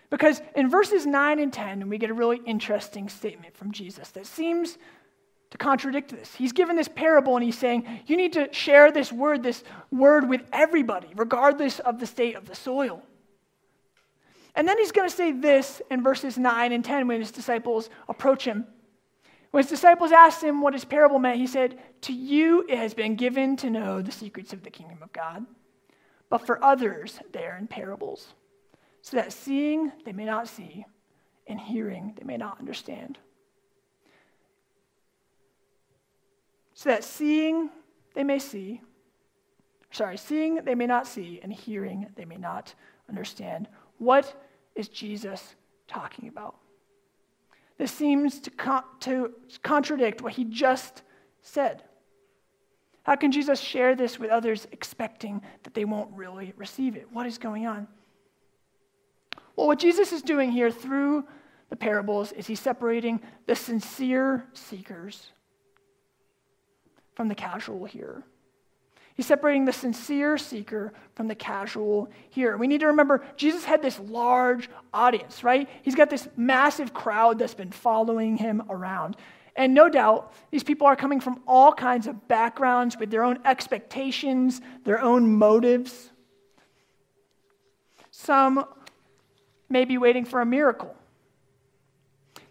Because 0.09 0.41
in 0.55 0.69
verses 0.69 1.05
9 1.05 1.39
and 1.39 1.51
10, 1.53 1.89
we 1.89 1.97
get 1.97 2.09
a 2.09 2.13
really 2.13 2.41
interesting 2.45 3.09
statement 3.09 3.55
from 3.55 3.71
Jesus 3.71 4.09
that 4.11 4.25
seems 4.25 4.77
to 5.51 5.57
contradict 5.57 6.11
this. 6.11 6.33
He's 6.35 6.51
given 6.51 6.75
this 6.75 6.87
parable 6.87 7.35
and 7.35 7.43
he's 7.43 7.57
saying, 7.57 7.87
You 8.05 8.17
need 8.17 8.33
to 8.33 8.51
share 8.53 8.91
this 8.91 9.11
word, 9.11 9.43
this 9.43 9.63
word 9.91 10.29
with 10.29 10.41
everybody, 10.53 11.09
regardless 11.15 11.79
of 11.79 11.99
the 11.99 12.05
state 12.05 12.35
of 12.35 12.45
the 12.45 12.55
soil. 12.55 13.03
And 14.55 14.67
then 14.67 14.77
he's 14.77 14.91
going 14.91 15.09
to 15.09 15.15
say 15.15 15.31
this 15.31 15.81
in 15.89 16.03
verses 16.03 16.37
9 16.37 16.71
and 16.71 16.83
10 16.83 17.07
when 17.07 17.19
his 17.19 17.31
disciples 17.31 17.89
approach 18.07 18.45
him. 18.45 18.65
When 19.51 19.63
his 19.63 19.69
disciples 19.69 20.11
asked 20.11 20.43
him 20.43 20.61
what 20.61 20.73
his 20.73 20.85
parable 20.85 21.17
meant, 21.17 21.39
he 21.39 21.47
said, 21.47 21.79
To 22.01 22.13
you 22.13 22.65
it 22.69 22.77
has 22.77 22.93
been 22.93 23.15
given 23.15 23.57
to 23.57 23.69
know 23.69 24.01
the 24.01 24.11
secrets 24.11 24.53
of 24.53 24.63
the 24.63 24.69
kingdom 24.69 24.99
of 25.01 25.11
God, 25.11 25.45
but 26.29 26.45
for 26.45 26.63
others 26.63 27.19
they 27.31 27.45
are 27.45 27.57
in 27.57 27.67
parables, 27.67 28.33
so 29.01 29.17
that 29.17 29.33
seeing 29.33 29.91
they 30.05 30.11
may 30.11 30.25
not 30.25 30.47
see, 30.47 30.85
and 31.47 31.59
hearing 31.59 32.13
they 32.17 32.23
may 32.23 32.37
not 32.37 32.59
understand. 32.59 33.17
So 36.75 36.89
that 36.89 37.03
seeing 37.03 37.71
they 38.13 38.23
may 38.23 38.39
see, 38.39 38.81
sorry, 39.91 40.17
seeing 40.17 40.63
they 40.63 40.75
may 40.75 40.85
not 40.85 41.07
see, 41.07 41.39
and 41.41 41.51
hearing 41.51 42.07
they 42.15 42.25
may 42.25 42.37
not 42.37 42.75
understand. 43.09 43.67
What 43.97 44.39
is 44.75 44.87
Jesus 44.87 45.55
talking 45.87 46.27
about? 46.29 46.55
This 47.79 47.91
seems 47.93 48.41
to, 48.41 48.51
con- 48.51 48.83
to 48.99 49.31
contradict 49.63 50.21
what 50.21 50.33
he 50.33 50.43
just 50.43 51.01
said. 51.41 51.81
How 53.03 53.15
can 53.15 53.31
Jesus 53.31 53.59
share 53.59 53.95
this 53.95 54.19
with 54.19 54.29
others 54.29 54.67
expecting 54.73 55.41
that 55.63 55.73
they 55.73 55.85
won't 55.85 56.11
really 56.13 56.53
receive 56.57 56.97
it? 56.97 57.07
What 57.11 57.25
is 57.25 57.37
going 57.37 57.65
on? 57.65 57.87
Well, 59.55 59.65
what 59.67 59.79
Jesus 59.79 60.11
is 60.11 60.21
doing 60.21 60.51
here 60.51 60.69
through 60.69 61.25
the 61.69 61.77
parables 61.77 62.33
is 62.33 62.47
he's 62.47 62.59
separating 62.59 63.21
the 63.47 63.55
sincere 63.55 64.45
seekers 64.53 65.31
from 67.15 67.29
the 67.29 67.35
casual 67.35 67.85
hearer. 67.85 68.23
He's 69.19 69.25
separating 69.25 69.65
the 69.65 69.73
sincere 69.73 70.37
seeker 70.37 70.93
from 71.13 71.27
the 71.27 71.35
casual 71.35 72.09
hearer. 72.29 72.55
We 72.55 72.67
need 72.67 72.79
to 72.79 72.87
remember 72.87 73.21
Jesus 73.35 73.65
had 73.65 73.81
this 73.81 73.99
large 73.99 74.69
audience, 74.93 75.43
right? 75.43 75.67
He's 75.81 75.93
got 75.93 76.09
this 76.09 76.29
massive 76.37 76.93
crowd 76.93 77.37
that's 77.37 77.53
been 77.53 77.73
following 77.73 78.37
him 78.37 78.63
around. 78.69 79.17
And 79.57 79.73
no 79.73 79.89
doubt, 79.89 80.31
these 80.51 80.63
people 80.63 80.87
are 80.87 80.95
coming 80.95 81.19
from 81.19 81.41
all 81.45 81.73
kinds 81.73 82.07
of 82.07 82.29
backgrounds 82.29 82.95
with 82.97 83.11
their 83.11 83.25
own 83.25 83.39
expectations, 83.43 84.61
their 84.85 85.01
own 85.01 85.29
motives. 85.29 86.11
Some 88.11 88.63
may 89.67 89.83
be 89.83 89.97
waiting 89.97 90.23
for 90.23 90.39
a 90.39 90.45
miracle. 90.45 90.95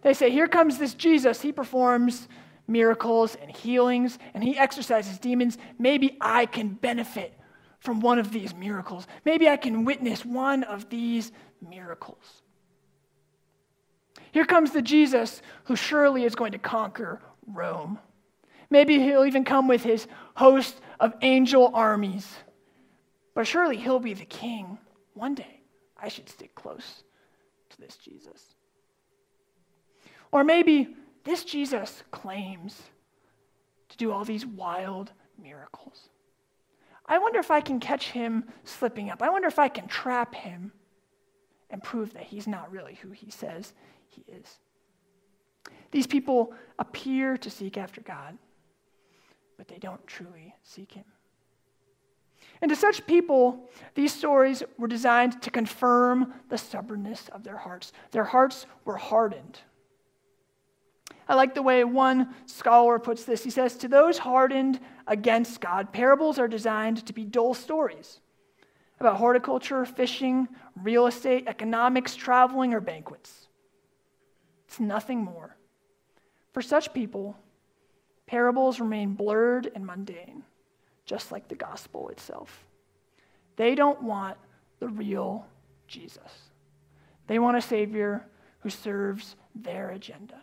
They 0.03 0.13
say, 0.13 0.31
Here 0.31 0.49
comes 0.49 0.77
this 0.77 0.93
Jesus. 0.93 1.41
He 1.41 1.51
performs 1.51 2.29
miracles 2.69 3.35
and 3.35 3.51
healings, 3.51 4.19
and 4.35 4.45
he 4.45 4.57
exorcises 4.57 5.19
demons. 5.19 5.59
Maybe 5.79 6.17
I 6.21 6.47
can 6.47 6.69
benefit 6.69 7.35
from 7.81 8.01
one 8.01 8.19
of 8.19 8.33
these 8.33 8.55
miracles. 8.55 9.07
Maybe 9.25 9.49
I 9.49 9.57
can 9.57 9.85
witness 9.85 10.25
one 10.25 10.63
of 10.65 10.89
these 10.91 11.33
miracles. 11.67 12.43
Here 14.33 14.45
comes 14.45 14.73
the 14.73 14.83
Jesus 14.83 15.43
who 15.65 15.77
surely 15.77 16.25
is 16.25 16.35
going 16.35 16.53
to 16.53 16.59
conquer 16.59 17.23
Rome. 17.47 17.99
Maybe 18.71 18.99
he'll 18.99 19.25
even 19.25 19.45
come 19.45 19.67
with 19.69 19.83
his 19.83 20.07
host 20.35 20.81
of 21.01 21.15
angel 21.23 21.71
armies. 21.73 22.29
But 23.35 23.47
surely 23.47 23.77
he'll 23.77 24.01
be 24.01 24.15
the 24.15 24.27
king 24.27 24.79
one 25.15 25.35
day. 25.35 25.63
I 25.97 26.09
should 26.09 26.29
stick 26.29 26.55
close 26.55 27.05
to 27.71 27.81
this 27.81 27.97
Jesus. 27.97 28.55
Or 30.31 30.45
maybe 30.45 30.95
this 31.29 31.45
Jesus 31.45 32.03
claims 32.11 32.81
to 33.91 33.97
do 33.99 34.11
all 34.11 34.25
these 34.25 34.47
wild 34.47 35.13
miracles. 35.41 36.09
I 37.05 37.19
wonder 37.19 37.39
if 37.39 37.51
I 37.51 37.61
can 37.61 37.81
catch 37.81 38.11
him 38.11 38.45
slipping 38.65 39.11
up. 39.11 39.23
I 39.23 39.31
wonder 39.31 39.49
if 39.49 39.59
I 39.59 39.69
can 39.69 39.89
trap 39.89 40.35
him 40.35 40.73
and 41.71 41.83
prove 41.83 42.15
that 42.15 42.25
he's 42.25 42.47
not 42.47 42.73
really 42.73 42.95
who 43.03 43.11
he 43.11 43.31
says 43.31 43.75
he 44.09 44.25
is. 44.27 44.59
These 45.91 46.07
people 46.07 46.55
appear 46.79 47.37
to 47.39 47.51
seek 47.51 47.77
after 47.77 48.01
God, 48.01 48.39
but 49.57 49.69
they 49.69 49.79
don't 49.79 50.07
truly 50.07 50.55
seek 50.63 50.93
him. 50.93 51.05
And 52.61 52.71
to 52.71 52.77
such 52.77 53.07
people, 53.07 53.69
these 53.95 54.13
stories 54.13 54.63
were 54.79 54.89
designed 54.89 55.43
to 55.43 55.51
confirm 55.51 56.35
the 56.49 56.59
stubbornness 56.59 57.29
of 57.29 57.45
their 57.45 57.57
hearts. 57.57 57.93
Their 58.11 58.25
hearts 58.25 58.67
were 58.85 58.97
hardened. 58.97 59.61
I 61.29 61.35
like 61.35 61.55
the 61.55 61.63
way 61.63 61.85
one 61.85 62.35
scholar 62.47 62.99
puts 62.99 63.25
this. 63.25 63.45
He 63.45 63.51
says, 63.51 63.77
To 63.77 63.89
those 63.89 64.19
hardened 64.19 64.81
against 65.07 65.61
God, 65.61 65.93
parables 65.93 66.39
are 66.39 66.49
designed 66.49 67.05
to 67.07 67.13
be 67.13 67.25
dull 67.25 67.53
stories 67.53 68.21
about 68.99 69.19
horticulture, 69.19 69.85
fishing, 69.85 70.49
real 70.83 71.07
estate, 71.07 71.45
economics, 71.47 72.17
traveling, 72.17 72.73
or 72.73 72.81
banquets. 72.81 73.49
It's 74.67 74.81
nothing 74.81 75.23
more. 75.23 75.55
For 76.53 76.63
such 76.63 76.95
people, 76.95 77.37
parables 78.27 78.81
remain 78.81 79.13
blurred 79.13 79.71
and 79.75 79.87
mundane, 79.87 80.45
just 81.05 81.31
like 81.31 81.49
the 81.49 81.55
gospel 81.55 82.09
itself. 82.09 82.67
They 83.57 83.75
don't 83.75 84.03
want 84.03 84.39
the 84.81 84.89
real 84.89 85.47
Jesus, 85.87 86.51
they 87.27 87.39
want 87.39 87.57
a 87.57 87.63
Savior 87.63 88.27
who 88.61 88.71
serves 88.71 89.37
their 89.55 89.91
agenda 89.91 90.41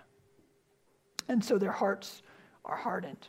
and 1.28 1.44
so 1.44 1.58
their 1.58 1.72
hearts 1.72 2.22
are 2.64 2.76
hardened. 2.76 3.28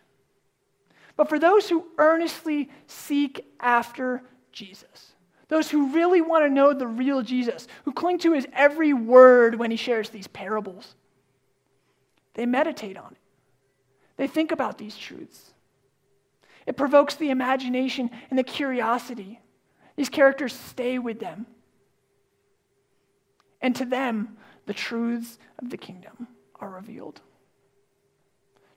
But 1.17 1.29
for 1.29 1.39
those 1.39 1.69
who 1.69 1.87
earnestly 1.99 2.71
seek 2.87 3.47
after 3.59 4.23
Jesus, 4.53 5.13
those 5.49 5.71
who 5.71 5.93
really 5.93 6.21
want 6.21 6.45
to 6.45 6.51
know 6.51 6.73
the 6.73 6.87
real 6.87 7.23
Jesus, 7.23 7.67
who 7.85 7.93
cling 7.93 8.19
to 8.19 8.33
his 8.33 8.47
every 8.53 8.93
word 8.93 9.55
when 9.55 9.71
he 9.71 9.77
shares 9.77 10.11
these 10.11 10.27
parables, 10.27 10.95
they 12.35 12.47
meditate 12.47 12.97
on 12.97 13.13
it. 13.13 13.19
They 14.17 14.27
think 14.27 14.53
about 14.53 14.79
these 14.79 14.97
truths. 14.97 15.53
It 16.67 16.77
provokes 16.77 17.15
the 17.15 17.31
imagination 17.31 18.11
and 18.29 18.39
the 18.39 18.43
curiosity. 18.43 19.41
These 19.95 20.09
characters 20.09 20.53
stay 20.53 20.99
with 20.99 21.21
them. 21.21 21.47
And 23.63 23.75
to 23.77 23.85
them, 23.85 24.37
the 24.67 24.75
truths 24.75 25.39
of 25.61 25.71
the 25.71 25.77
kingdom 25.77 26.29
are 26.61 26.69
revealed. 26.69 27.21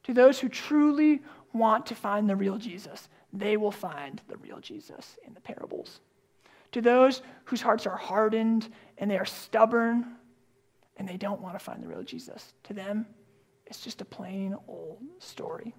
To 0.10 0.14
those 0.16 0.40
who 0.40 0.50
truly 0.50 1.22
want 1.54 1.86
to 1.86 1.94
find 1.94 2.28
the 2.28 2.36
real 2.36 2.58
Jesus, 2.58 3.10
they 3.32 3.58
will 3.58 3.72
find 3.72 4.20
the 4.28 4.38
real 4.38 4.60
Jesus 4.60 5.20
in 5.24 5.36
the 5.36 5.40
parables. 5.40 6.00
To 6.72 6.82
those 6.82 7.22
whose 7.46 7.62
hearts 7.62 7.86
are 7.86 7.96
hardened 7.96 8.70
and 8.98 9.12
they 9.12 9.20
are 9.20 9.26
stubborn 9.26 10.16
and 10.98 11.08
they 11.08 11.18
don't 11.18 11.42
want 11.42 11.60
to 11.60 11.64
find 11.64 11.84
the 11.84 11.88
real 11.88 12.02
Jesus, 12.02 12.56
to 12.64 12.74
them, 12.74 13.06
It's 13.68 13.82
just 13.82 14.02
a 14.02 14.06
plain 14.06 14.56
old 14.68 14.98
story. 15.20 15.76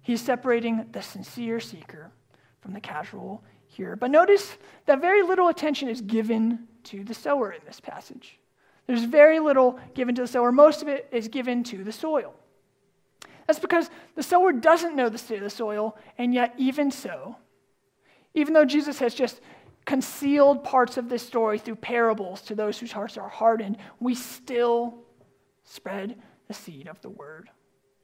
He's 0.00 0.22
separating 0.22 0.86
the 0.90 1.02
sincere 1.02 1.60
seeker 1.60 2.12
from 2.62 2.72
the 2.72 2.80
casual 2.80 3.44
hearer. 3.66 3.94
But 3.94 4.10
notice 4.10 4.56
that 4.86 5.02
very 5.02 5.22
little 5.22 5.48
attention 5.48 5.90
is 5.90 6.00
given 6.00 6.66
to 6.84 7.04
the 7.04 7.12
sower 7.12 7.52
in 7.52 7.60
this 7.66 7.78
passage. 7.78 8.39
There's 8.90 9.04
very 9.04 9.38
little 9.38 9.78
given 9.94 10.16
to 10.16 10.22
the 10.22 10.26
sower, 10.26 10.50
most 10.50 10.82
of 10.82 10.88
it 10.88 11.06
is 11.12 11.28
given 11.28 11.62
to 11.62 11.84
the 11.84 11.92
soil. 11.92 12.34
That's 13.46 13.60
because 13.60 13.88
the 14.16 14.22
sower 14.24 14.50
doesn't 14.50 14.96
know 14.96 15.08
the 15.08 15.16
state 15.16 15.36
of 15.36 15.44
the 15.44 15.50
soil, 15.50 15.96
and 16.18 16.34
yet, 16.34 16.54
even 16.58 16.90
so, 16.90 17.36
even 18.34 18.52
though 18.52 18.64
Jesus 18.64 18.98
has 18.98 19.14
just 19.14 19.40
concealed 19.84 20.64
parts 20.64 20.96
of 20.96 21.08
this 21.08 21.24
story 21.24 21.60
through 21.60 21.76
parables 21.76 22.42
to 22.42 22.56
those 22.56 22.80
whose 22.80 22.90
hearts 22.90 23.16
are 23.16 23.28
hardened, 23.28 23.76
we 24.00 24.16
still 24.16 25.04
spread 25.62 26.20
the 26.48 26.54
seed 26.54 26.88
of 26.88 27.00
the 27.00 27.10
word, 27.10 27.48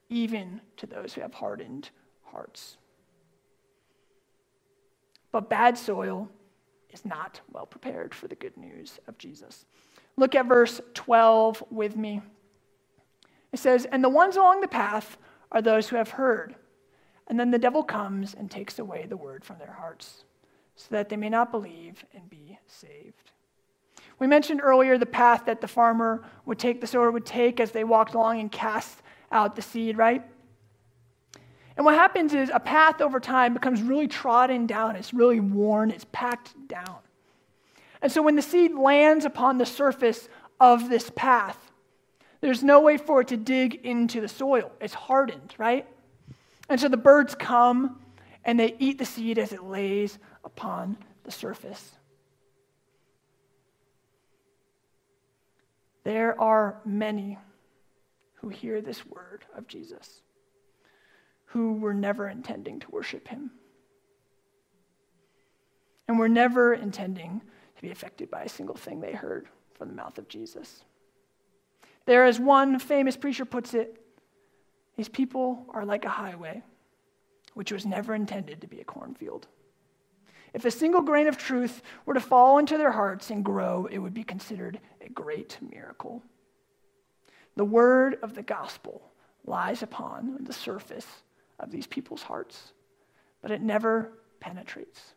even 0.09 0.61
to 0.77 0.87
those 0.87 1.13
who 1.13 1.21
have 1.21 1.35
hardened 1.35 1.91
hearts. 2.23 2.77
But 5.33 5.51
bad 5.51 5.77
soil 5.77 6.29
is 6.91 7.05
not 7.05 7.41
well 7.51 7.67
prepared 7.67 8.15
for 8.15 8.29
the 8.29 8.37
good 8.37 8.57
news 8.57 9.01
of 9.09 9.19
Jesus. 9.19 9.67
Look 10.17 10.35
at 10.35 10.47
verse 10.47 10.81
12 10.95 11.65
with 11.71 11.97
me. 11.97 12.23
It 13.53 13.59
says, 13.59 13.87
And 13.87 14.03
the 14.03 14.09
ones 14.09 14.37
along 14.37 14.61
the 14.61 14.69
path 14.69 15.19
are 15.53 15.63
those 15.63 15.89
who 15.89 15.97
have 15.97 16.11
heard. 16.11 16.55
And 17.29 17.39
then 17.39 17.51
the 17.51 17.59
devil 17.59 17.83
comes 17.83 18.35
and 18.35 18.51
takes 18.51 18.79
away 18.79 19.07
the 19.07 19.17
word 19.17 19.45
from 19.45 19.59
their 19.59 19.73
hearts, 19.73 20.25
so 20.77 20.87
that 20.91 21.09
they 21.09 21.17
may 21.17 21.29
not 21.29 21.51
believe 21.51 22.05
and 22.15 22.29
be 22.31 22.59
saved. 22.67 23.33
We 24.19 24.27
mentioned 24.27 24.61
earlier 24.63 24.97
the 24.97 25.07
path 25.07 25.45
that 25.47 25.61
the 25.61 25.69
farmer 25.69 26.25
would 26.47 26.59
take, 26.59 26.81
the 26.81 26.87
sower 26.87 27.11
would 27.11 27.27
take 27.27 27.61
as 27.61 27.73
they 27.73 27.85
walked 27.85 28.15
along 28.15 28.41
and 28.41 28.51
cast 28.51 29.03
out 29.33 29.57
the 29.57 29.63
seed, 29.63 29.99
right? 29.99 30.23
And 31.77 31.85
what 31.85 31.95
happens 31.95 32.33
is 32.33 32.51
a 32.55 32.61
path 32.61 33.03
over 33.03 33.21
time 33.21 33.53
becomes 33.53 33.83
really 33.83 34.09
trodden 34.09 34.67
down, 34.67 34.97
it's 34.97 35.13
really 35.13 35.41
worn, 35.41 35.91
it's 35.91 36.07
packed 36.13 36.55
down. 36.69 36.99
And 38.07 38.13
so 38.13 38.23
when 38.23 38.37
the 38.37 38.43
seed 38.43 38.73
lands 38.73 39.25
upon 39.25 39.59
the 39.59 39.67
surface 39.67 40.29
of 40.61 40.89
this 40.89 41.11
path, 41.17 41.59
there's 42.41 42.63
no 42.63 42.81
way 42.81 42.99
for 42.99 43.23
it 43.23 43.27
to 43.27 43.37
dig 43.37 43.85
into 43.85 44.21
the 44.21 44.29
soil. 44.29 44.71
It's 44.81 44.95
hardened, 44.95 45.57
right? 45.59 45.89
And 46.69 46.81
so 46.81 46.87
the 46.87 46.97
birds 46.97 47.35
come 47.35 47.99
and 48.45 48.61
they 48.61 48.77
eat 48.79 48.99
the 48.99 49.05
seed 49.05 49.41
as 49.41 49.53
it 49.53 49.65
lays 49.65 50.21
upon 50.45 50.99
the 51.25 51.33
surface. 51.33 51.97
There 56.05 56.41
are 56.41 56.81
many 56.85 57.41
who 58.35 58.51
hear 58.51 58.81
this 58.81 59.05
word 59.05 59.47
of 59.57 59.67
Jesus 59.67 60.23
who 61.47 61.73
were 61.73 61.93
never 61.93 62.29
intending 62.29 62.79
to 62.79 62.91
worship 62.93 63.27
him. 63.27 63.51
And 66.07 66.21
were 66.21 66.29
never 66.29 66.73
intending 66.73 67.43
to 67.77 67.83
be 67.83 67.91
affected 67.91 68.31
by 68.31 68.43
a 68.43 68.49
single 68.49 68.75
thing 68.75 69.01
they 69.01 69.13
heard 69.13 69.49
from 69.75 69.89
the 69.89 69.95
mouth 69.95 70.19
of 70.19 70.29
Jesus. 70.29 70.85
There, 72.07 72.25
as 72.25 72.41
one 72.41 72.79
famous 72.79 73.17
preacher 73.17 73.45
puts 73.45 73.75
it, 73.75 74.01
these 74.97 75.09
people 75.09 75.67
are 75.71 75.85
like 75.85 76.05
a 76.05 76.11
highway, 76.11 76.63
which 77.55 77.73
was 77.73 77.85
never 77.85 78.15
intended 78.15 78.61
to 78.61 78.67
be 78.67 78.81
a 78.81 78.85
cornfield. 78.85 79.47
If 80.55 80.65
a 80.65 80.71
single 80.71 81.03
grain 81.03 81.27
of 81.27 81.37
truth 81.37 81.83
were 82.07 82.15
to 82.15 82.21
fall 82.21 82.59
into 82.59 82.79
their 82.79 82.93
hearts 82.93 83.31
and 83.31 83.45
grow, 83.45 83.87
it 83.91 83.99
would 83.99 84.15
be 84.15 84.25
considered 84.25 84.81
a 85.03 85.09
great 85.11 85.59
miracle. 85.61 86.23
The 87.57 87.65
word 87.65 88.19
of 88.23 88.35
the 88.35 88.43
gospel 88.43 89.03
lies 89.45 89.83
upon 89.83 90.45
the 90.45 90.53
surface 90.53 91.07
of 91.59 91.71
these 91.71 91.87
people's 91.87 92.23
hearts, 92.23 92.73
but 93.43 93.51
it 93.51 93.61
never 93.61 94.13
penetrates. 94.41 95.15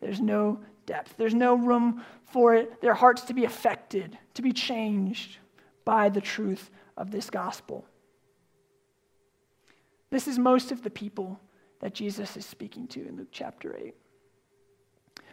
There's 0.00 0.20
no 0.20 0.60
depth, 0.86 1.14
there's 1.16 1.34
no 1.34 1.54
room 1.54 2.02
for 2.24 2.54
it, 2.54 2.80
their 2.80 2.94
hearts 2.94 3.22
to 3.22 3.34
be 3.34 3.44
affected, 3.44 4.18
to 4.34 4.42
be 4.42 4.52
changed 4.52 5.38
by 5.84 6.08
the 6.08 6.20
truth 6.20 6.70
of 6.96 7.10
this 7.10 7.30
gospel. 7.30 7.86
This 10.10 10.28
is 10.28 10.38
most 10.38 10.72
of 10.72 10.82
the 10.82 10.90
people 10.90 11.40
that 11.80 11.94
Jesus 11.94 12.36
is 12.36 12.46
speaking 12.46 12.86
to 12.88 13.06
in 13.06 13.16
Luke 13.16 13.28
chapter 13.30 13.76
8. 13.76 13.94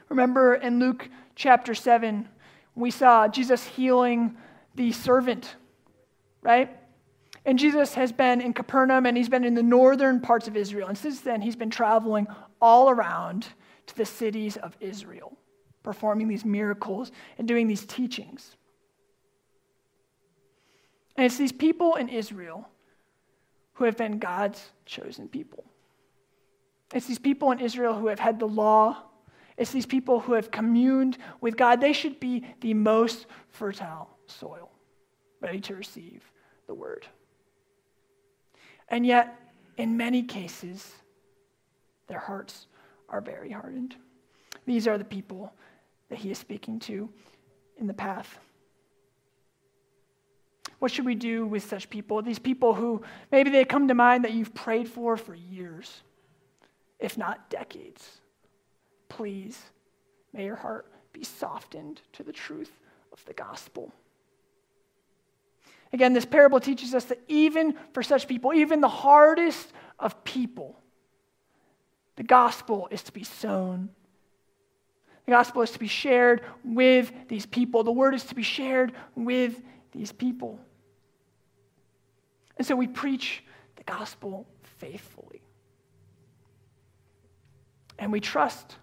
Remember 0.09 0.55
in 0.55 0.79
Luke 0.79 1.07
chapter 1.35 1.73
7, 1.73 2.27
we 2.75 2.91
saw 2.91 3.27
Jesus 3.27 3.65
healing 3.65 4.35
the 4.75 4.91
servant, 4.91 5.55
right? 6.41 6.77
And 7.45 7.57
Jesus 7.57 7.93
has 7.95 8.11
been 8.11 8.41
in 8.41 8.53
Capernaum 8.53 9.05
and 9.05 9.17
he's 9.17 9.29
been 9.29 9.43
in 9.43 9.55
the 9.55 9.63
northern 9.63 10.19
parts 10.19 10.47
of 10.47 10.55
Israel. 10.55 10.87
And 10.87 10.97
since 10.97 11.21
then, 11.21 11.41
he's 11.41 11.55
been 11.55 11.69
traveling 11.69 12.27
all 12.61 12.89
around 12.89 13.47
to 13.87 13.95
the 13.95 14.05
cities 14.05 14.57
of 14.57 14.75
Israel, 14.79 15.37
performing 15.83 16.27
these 16.27 16.45
miracles 16.45 17.11
and 17.37 17.47
doing 17.47 17.67
these 17.67 17.85
teachings. 17.85 18.55
And 21.15 21.25
it's 21.25 21.37
these 21.37 21.51
people 21.51 21.95
in 21.95 22.09
Israel 22.09 22.67
who 23.73 23.85
have 23.85 23.97
been 23.97 24.19
God's 24.19 24.71
chosen 24.85 25.27
people. 25.27 25.63
It's 26.93 27.07
these 27.07 27.19
people 27.19 27.51
in 27.51 27.59
Israel 27.59 27.93
who 27.93 28.07
have 28.07 28.19
had 28.19 28.39
the 28.39 28.47
law. 28.47 29.03
It's 29.57 29.71
these 29.71 29.85
people 29.85 30.19
who 30.19 30.33
have 30.33 30.51
communed 30.51 31.17
with 31.39 31.57
God. 31.57 31.81
They 31.81 31.93
should 31.93 32.19
be 32.19 32.45
the 32.61 32.73
most 32.73 33.27
fertile 33.49 34.09
soil, 34.27 34.71
ready 35.39 35.59
to 35.61 35.75
receive 35.75 36.23
the 36.67 36.73
word. 36.73 37.07
And 38.89 39.05
yet, 39.05 39.39
in 39.77 39.95
many 39.95 40.23
cases, 40.23 40.91
their 42.07 42.19
hearts 42.19 42.67
are 43.09 43.21
very 43.21 43.51
hardened. 43.51 43.95
These 44.65 44.87
are 44.87 44.97
the 44.97 45.05
people 45.05 45.53
that 46.11 46.19
he 46.19 46.29
is 46.29 46.37
speaking 46.37 46.77
to 46.77 47.09
in 47.77 47.87
the 47.87 47.93
path. 47.93 48.37
What 50.79 50.91
should 50.91 51.05
we 51.05 51.15
do 51.15 51.45
with 51.45 51.63
such 51.63 51.89
people? 51.89 52.21
These 52.21 52.37
people 52.37 52.73
who 52.73 53.01
maybe 53.31 53.49
they 53.49 53.63
come 53.63 53.87
to 53.87 53.93
mind 53.93 54.25
that 54.25 54.33
you've 54.33 54.53
prayed 54.53 54.89
for 54.89 55.15
for 55.15 55.33
years, 55.33 56.01
if 56.99 57.17
not 57.17 57.49
decades. 57.49 58.19
Please, 59.07 59.57
may 60.33 60.43
your 60.43 60.57
heart 60.57 60.91
be 61.13 61.23
softened 61.23 62.01
to 62.11 62.23
the 62.23 62.33
truth 62.33 62.71
of 63.13 63.23
the 63.23 63.33
gospel. 63.33 63.93
Again, 65.93 66.11
this 66.11 66.25
parable 66.25 66.59
teaches 66.59 66.93
us 66.93 67.05
that 67.05 67.21
even 67.29 67.75
for 67.93 68.03
such 68.03 68.27
people, 68.27 68.53
even 68.53 68.81
the 68.81 68.89
hardest 68.89 69.71
of 69.97 70.25
people, 70.25 70.77
the 72.17 72.23
gospel 72.23 72.89
is 72.91 73.01
to 73.03 73.13
be 73.13 73.23
sown. 73.23 73.91
Gospel 75.31 75.61
is 75.61 75.71
to 75.71 75.79
be 75.79 75.87
shared 75.87 76.41
with 76.61 77.09
these 77.29 77.45
people. 77.45 77.85
The 77.85 77.91
word 77.91 78.13
is 78.13 78.25
to 78.25 78.35
be 78.35 78.43
shared 78.43 78.91
with 79.15 79.61
these 79.93 80.11
people. 80.11 80.59
And 82.57 82.67
so 82.67 82.75
we 82.75 82.85
preach 82.85 83.41
the 83.77 83.83
gospel 83.83 84.45
faithfully. 84.77 85.41
And 87.97 88.11
we 88.11 88.19
trust 88.19 88.75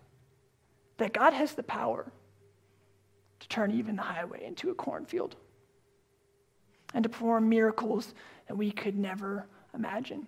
that 0.96 1.12
God 1.12 1.34
has 1.34 1.52
the 1.52 1.62
power 1.62 2.10
to 3.40 3.48
turn 3.48 3.70
even 3.72 3.96
the 3.96 4.02
highway 4.02 4.42
into 4.42 4.70
a 4.70 4.74
cornfield 4.74 5.36
and 6.94 7.02
to 7.02 7.10
perform 7.10 7.50
miracles 7.50 8.14
that 8.46 8.56
we 8.56 8.70
could 8.70 8.96
never 8.96 9.46
imagine. 9.74 10.26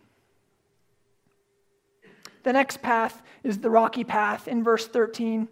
The 2.43 2.53
next 2.53 2.83
path 2.83 3.23
is 3.43 3.57
the 3.57 3.71
rocky 3.71 4.05
path 4.05 4.49
in 4.49 4.63
verse 4.63 4.87
13. 4.87 5.49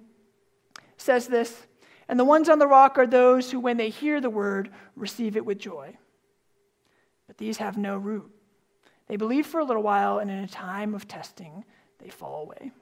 Says 0.99 1.27
this, 1.29 1.67
and 2.09 2.21
the 2.21 2.25
ones 2.25 2.49
on 2.49 2.59
the 2.59 2.67
rock 2.67 2.99
are 2.99 3.07
those 3.07 3.51
who 3.51 3.61
when 3.61 3.77
they 3.77 3.89
hear 3.89 4.21
the 4.21 4.29
word 4.29 4.71
receive 4.97 5.37
it 5.37 5.47
with 5.47 5.59
joy. 5.59 5.97
But 7.27 7.39
these 7.39 7.59
have 7.59 7.79
no 7.79 7.97
root. 7.97 8.31
They 9.07 9.17
believe 9.17 9.47
for 9.47 9.61
a 9.61 9.65
little 9.65 9.83
while 9.83 10.19
and 10.19 10.31
in 10.31 10.39
a 10.39 10.49
time 10.49 10.95
of 10.95 11.09
testing 11.09 11.65
they 11.99 12.11
fall 12.11 12.43
away. 12.43 12.73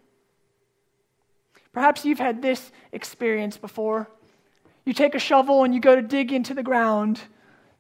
Perhaps 1.73 2.05
you've 2.05 2.19
had 2.19 2.41
this 2.41 2.73
experience 2.93 3.57
before. 3.57 4.09
You 4.85 4.93
take 4.93 5.15
a 5.15 5.21
shovel 5.21 5.63
and 5.63 5.75
you 5.75 5.81
go 5.81 5.95
to 5.95 6.03
dig 6.03 6.33
into 6.33 6.55
the 6.55 6.63
ground 6.63 7.21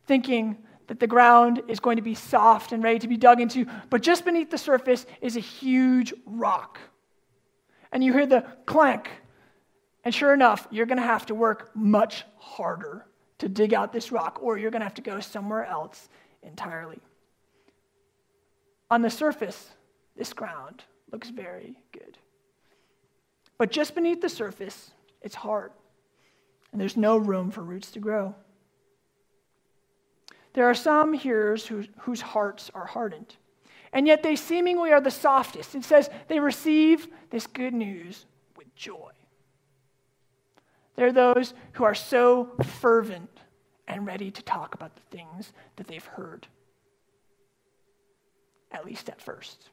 thinking 0.07 0.59
that 0.89 1.01
the 1.01 1.07
ground 1.07 1.63
is 1.69 1.81
going 1.81 1.97
to 1.97 2.03
be 2.03 2.15
soft 2.15 2.73
and 2.73 2.83
ready 2.83 2.99
to 2.99 3.09
be 3.09 3.17
dug 3.17 3.41
into, 3.41 3.67
but 3.91 4.03
just 4.03 4.25
beneath 4.25 4.51
the 4.51 4.59
surface 4.59 5.07
is 5.21 5.37
a 5.37 5.41
huge 5.41 6.13
rock. 6.25 6.79
And 7.91 8.05
you 8.05 8.13
hear 8.13 8.27
the 8.27 8.45
clank. 8.67 9.11
And 10.07 10.15
sure 10.15 10.33
enough, 10.33 10.69
you're 10.71 10.87
going 10.87 11.01
to 11.01 11.05
have 11.05 11.27
to 11.27 11.35
work 11.35 11.73
much 11.75 12.25
harder 12.37 13.07
to 13.39 13.49
dig 13.49 13.75
out 13.75 13.93
this 13.93 14.13
rock, 14.13 14.39
or 14.41 14.57
you're 14.57 14.71
going 14.71 14.79
to 14.79 14.87
have 14.87 14.95
to 14.95 15.03
go 15.03 15.19
somewhere 15.19 15.65
else 15.65 16.09
entirely. 16.45 17.01
On 18.89 19.03
the 19.03 19.11
surface, 19.11 19.69
this 20.17 20.33
ground 20.33 20.85
looks 21.11 21.31
very 21.31 21.81
good. 21.91 22.19
But 23.59 23.73
just 23.73 23.97
beneath 23.97 24.21
the 24.21 24.29
surface, 24.29 24.93
it's 25.23 25.35
hard, 25.35 25.73
and 26.71 26.81
there's 26.81 26.97
no 26.97 27.17
room 27.17 27.51
for 27.51 27.63
roots 27.63 27.91
to 27.91 27.99
grow. 27.99 28.33
There 30.53 30.67
are 30.67 30.75
some 30.75 31.15
hearers 31.15 31.67
who, 31.67 31.83
whose 31.99 32.21
hearts 32.21 32.71
are 32.75 32.87
hardened, 32.87 33.35
and 33.93 34.07
yet 34.07 34.23
they 34.23 34.37
seemingly 34.37 34.93
are 34.93 35.01
the 35.01 35.11
softest. 35.11 35.75
It 35.75 35.83
says 35.83 36.09
they 36.29 36.39
receive 36.39 37.09
this 37.31 37.49
good 37.49 37.75
news 37.75 38.25
with 38.57 38.73
joy. 38.77 39.11
They're 40.97 41.13
those 41.13 41.55
who 41.73 41.85
are 41.85 41.95
so 41.95 42.51
fervent 42.81 43.31
and 43.87 44.07
ready 44.07 44.31
to 44.31 44.43
talk 44.43 44.75
about 44.75 44.97
the 44.97 45.17
things 45.17 45.53
that 45.77 45.87
they've 45.87 46.05
heard, 46.05 46.47
at 48.73 48.85
least 48.85 49.09
at 49.09 49.21
first. 49.21 49.69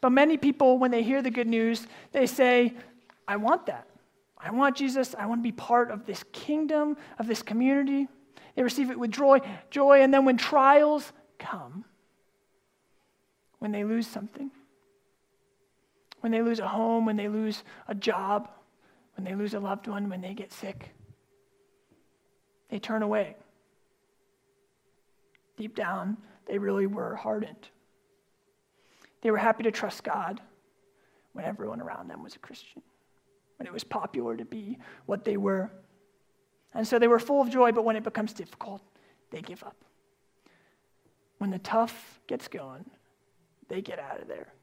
But 0.00 0.10
many 0.10 0.36
people, 0.36 0.78
when 0.78 0.90
they 0.90 1.02
hear 1.02 1.22
the 1.22 1.30
good 1.30 1.46
news, 1.46 1.86
they 2.12 2.26
say, 2.26 2.74
I 3.28 3.36
want 3.36 3.66
that. 3.66 3.86
I 4.36 4.50
want 4.50 4.76
Jesus. 4.76 5.14
I 5.18 5.26
want 5.26 5.40
to 5.40 5.42
be 5.42 5.52
part 5.52 5.90
of 5.90 6.06
this 6.06 6.24
kingdom, 6.32 6.96
of 7.18 7.26
this 7.26 7.42
community. 7.42 8.08
They 8.54 8.62
receive 8.62 8.90
it 8.90 8.98
with 8.98 9.10
joy, 9.10 9.40
joy, 9.70 10.00
and 10.00 10.12
then 10.12 10.24
when 10.24 10.36
trials 10.36 11.12
come, 11.38 11.84
when 13.58 13.70
they 13.72 13.84
lose 13.84 14.06
something, 14.06 14.50
when 16.20 16.32
they 16.32 16.42
lose 16.42 16.58
a 16.58 16.68
home, 16.68 17.06
when 17.06 17.16
they 17.16 17.28
lose 17.28 17.62
a 17.86 17.94
job, 17.94 18.48
when 19.20 19.30
they 19.30 19.34
lose 19.38 19.52
a 19.52 19.60
loved 19.60 19.86
one, 19.86 20.08
when 20.08 20.22
they 20.22 20.32
get 20.32 20.50
sick, 20.50 20.94
they 22.70 22.78
turn 22.78 23.02
away. 23.02 23.36
Deep 25.58 25.76
down, 25.76 26.16
they 26.46 26.56
really 26.56 26.86
were 26.86 27.16
hardened. 27.16 27.68
They 29.20 29.30
were 29.30 29.36
happy 29.36 29.62
to 29.64 29.70
trust 29.70 30.04
God 30.04 30.40
when 31.34 31.44
everyone 31.44 31.82
around 31.82 32.08
them 32.08 32.22
was 32.22 32.34
a 32.34 32.38
Christian, 32.38 32.80
when 33.58 33.66
it 33.66 33.72
was 33.74 33.84
popular 33.84 34.38
to 34.38 34.46
be 34.46 34.78
what 35.04 35.26
they 35.26 35.36
were. 35.36 35.70
And 36.72 36.88
so 36.88 36.98
they 36.98 37.06
were 37.06 37.18
full 37.18 37.42
of 37.42 37.50
joy, 37.50 37.72
but 37.72 37.84
when 37.84 37.96
it 37.96 38.04
becomes 38.04 38.32
difficult, 38.32 38.80
they 39.30 39.42
give 39.42 39.62
up. 39.62 39.76
When 41.36 41.50
the 41.50 41.58
tough 41.58 42.20
gets 42.26 42.48
going, 42.48 42.86
they 43.68 43.82
get 43.82 43.98
out 43.98 44.22
of 44.22 44.28
there. 44.28 44.54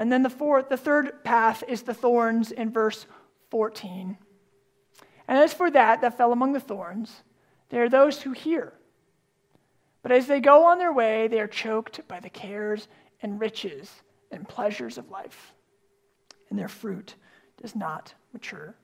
And 0.00 0.10
then 0.10 0.22
the 0.22 0.30
fourth, 0.30 0.70
the 0.70 0.78
third 0.78 1.22
path 1.24 1.62
is 1.68 1.82
the 1.82 1.92
thorns 1.92 2.52
in 2.52 2.72
verse 2.72 3.04
14. 3.50 4.16
And 5.28 5.38
as 5.38 5.52
for 5.52 5.70
that 5.70 6.00
that 6.00 6.16
fell 6.16 6.32
among 6.32 6.54
the 6.54 6.58
thorns, 6.58 7.22
there 7.68 7.84
are 7.84 7.88
those 7.90 8.22
who 8.22 8.32
hear. 8.32 8.72
But 10.02 10.10
as 10.10 10.26
they 10.26 10.40
go 10.40 10.64
on 10.64 10.78
their 10.78 10.92
way, 10.92 11.28
they 11.28 11.38
are 11.38 11.46
choked 11.46 12.00
by 12.08 12.18
the 12.18 12.30
cares 12.30 12.88
and 13.20 13.38
riches 13.38 13.92
and 14.30 14.48
pleasures 14.48 14.96
of 14.96 15.10
life, 15.10 15.52
and 16.48 16.58
their 16.58 16.68
fruit 16.68 17.14
does 17.60 17.76
not 17.76 18.14
mature. 18.32 18.74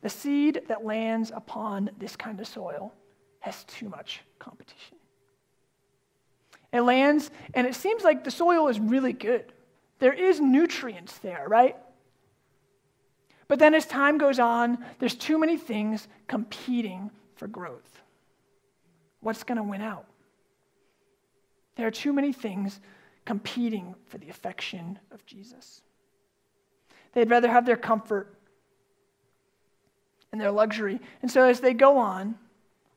The 0.00 0.08
seed 0.08 0.62
that 0.68 0.82
lands 0.82 1.30
upon 1.30 1.90
this 1.98 2.16
kind 2.16 2.40
of 2.40 2.48
soil 2.48 2.94
has 3.40 3.64
too 3.64 3.90
much 3.90 4.22
competition. 4.38 4.96
It 6.74 6.82
lands, 6.82 7.30
and 7.54 7.68
it 7.68 7.76
seems 7.76 8.02
like 8.02 8.24
the 8.24 8.32
soil 8.32 8.66
is 8.66 8.80
really 8.80 9.12
good. 9.12 9.52
There 10.00 10.12
is 10.12 10.40
nutrients 10.40 11.16
there, 11.18 11.44
right? 11.46 11.76
But 13.46 13.60
then 13.60 13.74
as 13.74 13.86
time 13.86 14.18
goes 14.18 14.40
on, 14.40 14.84
there's 14.98 15.14
too 15.14 15.38
many 15.38 15.56
things 15.56 16.08
competing 16.26 17.12
for 17.36 17.46
growth. 17.46 18.02
What's 19.20 19.44
going 19.44 19.58
to 19.58 19.62
win 19.62 19.82
out? 19.82 20.06
There 21.76 21.86
are 21.86 21.92
too 21.92 22.12
many 22.12 22.32
things 22.32 22.80
competing 23.24 23.94
for 24.06 24.18
the 24.18 24.28
affection 24.28 24.98
of 25.12 25.24
Jesus. 25.26 25.80
They'd 27.12 27.30
rather 27.30 27.48
have 27.48 27.66
their 27.66 27.76
comfort 27.76 28.36
and 30.32 30.40
their 30.40 30.50
luxury. 30.50 31.00
And 31.22 31.30
so 31.30 31.44
as 31.44 31.60
they 31.60 31.72
go 31.72 31.98
on, 31.98 32.34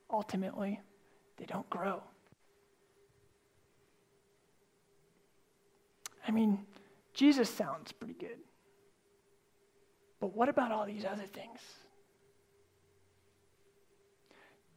ultimately, 0.10 0.82
they 1.38 1.46
don't 1.46 1.70
grow. 1.70 2.02
I 6.28 6.32
mean, 6.32 6.60
Jesus 7.14 7.50
sounds 7.50 7.92
pretty 7.92 8.14
good. 8.14 8.38
But 10.20 10.36
what 10.36 10.50
about 10.50 10.72
all 10.72 10.86
these 10.86 11.06
other 11.06 11.26
things? 11.26 11.60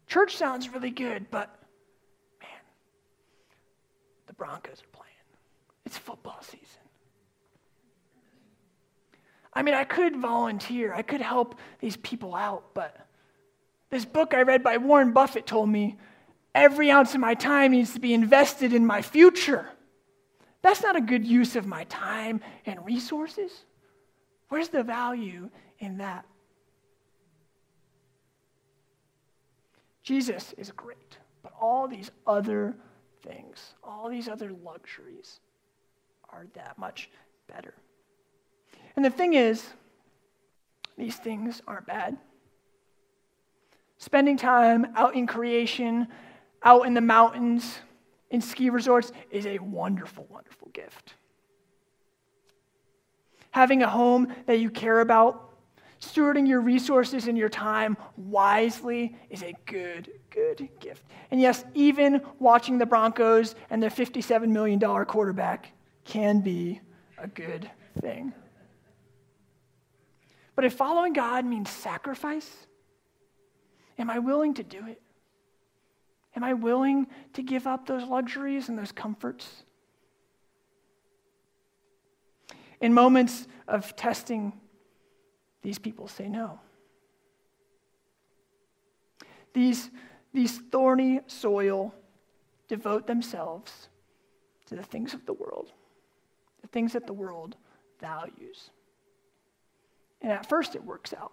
Church 0.06 0.36
sounds 0.36 0.68
really 0.68 0.90
good, 0.90 1.26
but 1.30 1.48
man, 2.40 2.50
the 4.26 4.32
Broncos 4.34 4.82
are 4.82 4.96
playing. 4.96 5.10
It's 5.86 5.96
football 5.96 6.38
season. 6.42 6.66
I 9.52 9.62
mean, 9.62 9.74
I 9.74 9.84
could 9.84 10.16
volunteer, 10.16 10.94
I 10.94 11.02
could 11.02 11.20
help 11.20 11.56
these 11.80 11.96
people 11.96 12.34
out, 12.34 12.74
but 12.74 12.96
this 13.90 14.04
book 14.04 14.34
I 14.34 14.42
read 14.42 14.62
by 14.62 14.76
Warren 14.76 15.12
Buffett 15.12 15.46
told 15.46 15.68
me 15.68 15.96
every 16.54 16.90
ounce 16.90 17.14
of 17.14 17.20
my 17.20 17.34
time 17.34 17.72
needs 17.72 17.94
to 17.94 18.00
be 18.00 18.14
invested 18.14 18.72
in 18.72 18.86
my 18.86 19.02
future. 19.02 19.68
That's 20.62 20.82
not 20.82 20.96
a 20.96 21.00
good 21.00 21.24
use 21.24 21.56
of 21.56 21.66
my 21.66 21.84
time 21.84 22.40
and 22.66 22.84
resources. 22.84 23.64
Where's 24.48 24.68
the 24.68 24.82
value 24.82 25.48
in 25.78 25.98
that? 25.98 26.26
Jesus 30.02 30.54
is 30.58 30.70
great, 30.72 31.18
but 31.42 31.52
all 31.60 31.86
these 31.86 32.10
other 32.26 32.74
things, 33.22 33.74
all 33.82 34.08
these 34.08 34.28
other 34.28 34.52
luxuries 34.64 35.40
are 36.30 36.46
that 36.54 36.78
much 36.78 37.10
better. 37.46 37.74
And 38.96 39.04
the 39.04 39.10
thing 39.10 39.34
is, 39.34 39.64
these 40.98 41.16
things 41.16 41.62
aren't 41.66 41.86
bad. 41.86 42.16
Spending 43.98 44.36
time 44.36 44.86
out 44.96 45.14
in 45.14 45.26
creation, 45.26 46.08
out 46.62 46.86
in 46.86 46.94
the 46.94 47.00
mountains, 47.00 47.78
in 48.30 48.40
ski 48.40 48.70
resorts 48.70 49.12
is 49.30 49.46
a 49.46 49.58
wonderful, 49.58 50.26
wonderful 50.30 50.68
gift. 50.72 51.14
Having 53.50 53.82
a 53.82 53.88
home 53.88 54.32
that 54.46 54.60
you 54.60 54.70
care 54.70 55.00
about, 55.00 55.50
stewarding 56.00 56.48
your 56.48 56.60
resources 56.60 57.26
and 57.26 57.36
your 57.36 57.48
time 57.48 57.96
wisely 58.16 59.16
is 59.28 59.42
a 59.42 59.52
good, 59.66 60.10
good 60.30 60.68
gift. 60.78 61.04
And 61.30 61.40
yes, 61.40 61.64
even 61.74 62.22
watching 62.38 62.78
the 62.78 62.86
Broncos 62.86 63.54
and 63.68 63.82
their 63.82 63.90
$57 63.90 64.48
million 64.48 64.80
quarterback 64.80 65.72
can 66.04 66.40
be 66.40 66.80
a 67.18 67.26
good 67.26 67.68
thing. 68.00 68.32
But 70.54 70.64
if 70.64 70.74
following 70.74 71.12
God 71.12 71.44
means 71.44 71.70
sacrifice, 71.70 72.48
am 73.98 74.10
I 74.10 74.18
willing 74.20 74.54
to 74.54 74.62
do 74.62 74.86
it? 74.86 75.02
Am 76.36 76.44
I 76.44 76.52
willing 76.52 77.06
to 77.32 77.42
give 77.42 77.66
up 77.66 77.86
those 77.86 78.04
luxuries 78.04 78.68
and 78.68 78.78
those 78.78 78.92
comforts? 78.92 79.64
In 82.80 82.94
moments 82.94 83.46
of 83.68 83.94
testing, 83.96 84.52
these 85.62 85.78
people 85.78 86.08
say 86.08 86.28
no. 86.28 86.58
These, 89.52 89.90
these 90.32 90.58
thorny 90.70 91.20
soil 91.26 91.92
devote 92.68 93.06
themselves 93.06 93.88
to 94.66 94.76
the 94.76 94.82
things 94.82 95.12
of 95.12 95.26
the 95.26 95.32
world, 95.32 95.72
the 96.62 96.68
things 96.68 96.92
that 96.92 97.06
the 97.06 97.12
world 97.12 97.56
values. 98.00 98.70
And 100.22 100.30
at 100.30 100.48
first 100.48 100.76
it 100.76 100.84
works 100.84 101.12
out. 101.12 101.32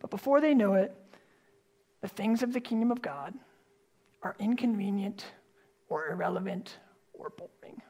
But 0.00 0.10
before 0.10 0.40
they 0.40 0.54
know 0.54 0.74
it, 0.74 0.94
the 2.02 2.08
things 2.08 2.42
of 2.42 2.52
the 2.52 2.60
kingdom 2.60 2.90
of 2.90 3.00
God 3.00 3.32
are 4.22 4.36
inconvenient 4.38 5.24
or 5.88 6.10
irrelevant 6.10 6.78
or 7.14 7.30
boring. 7.30 7.80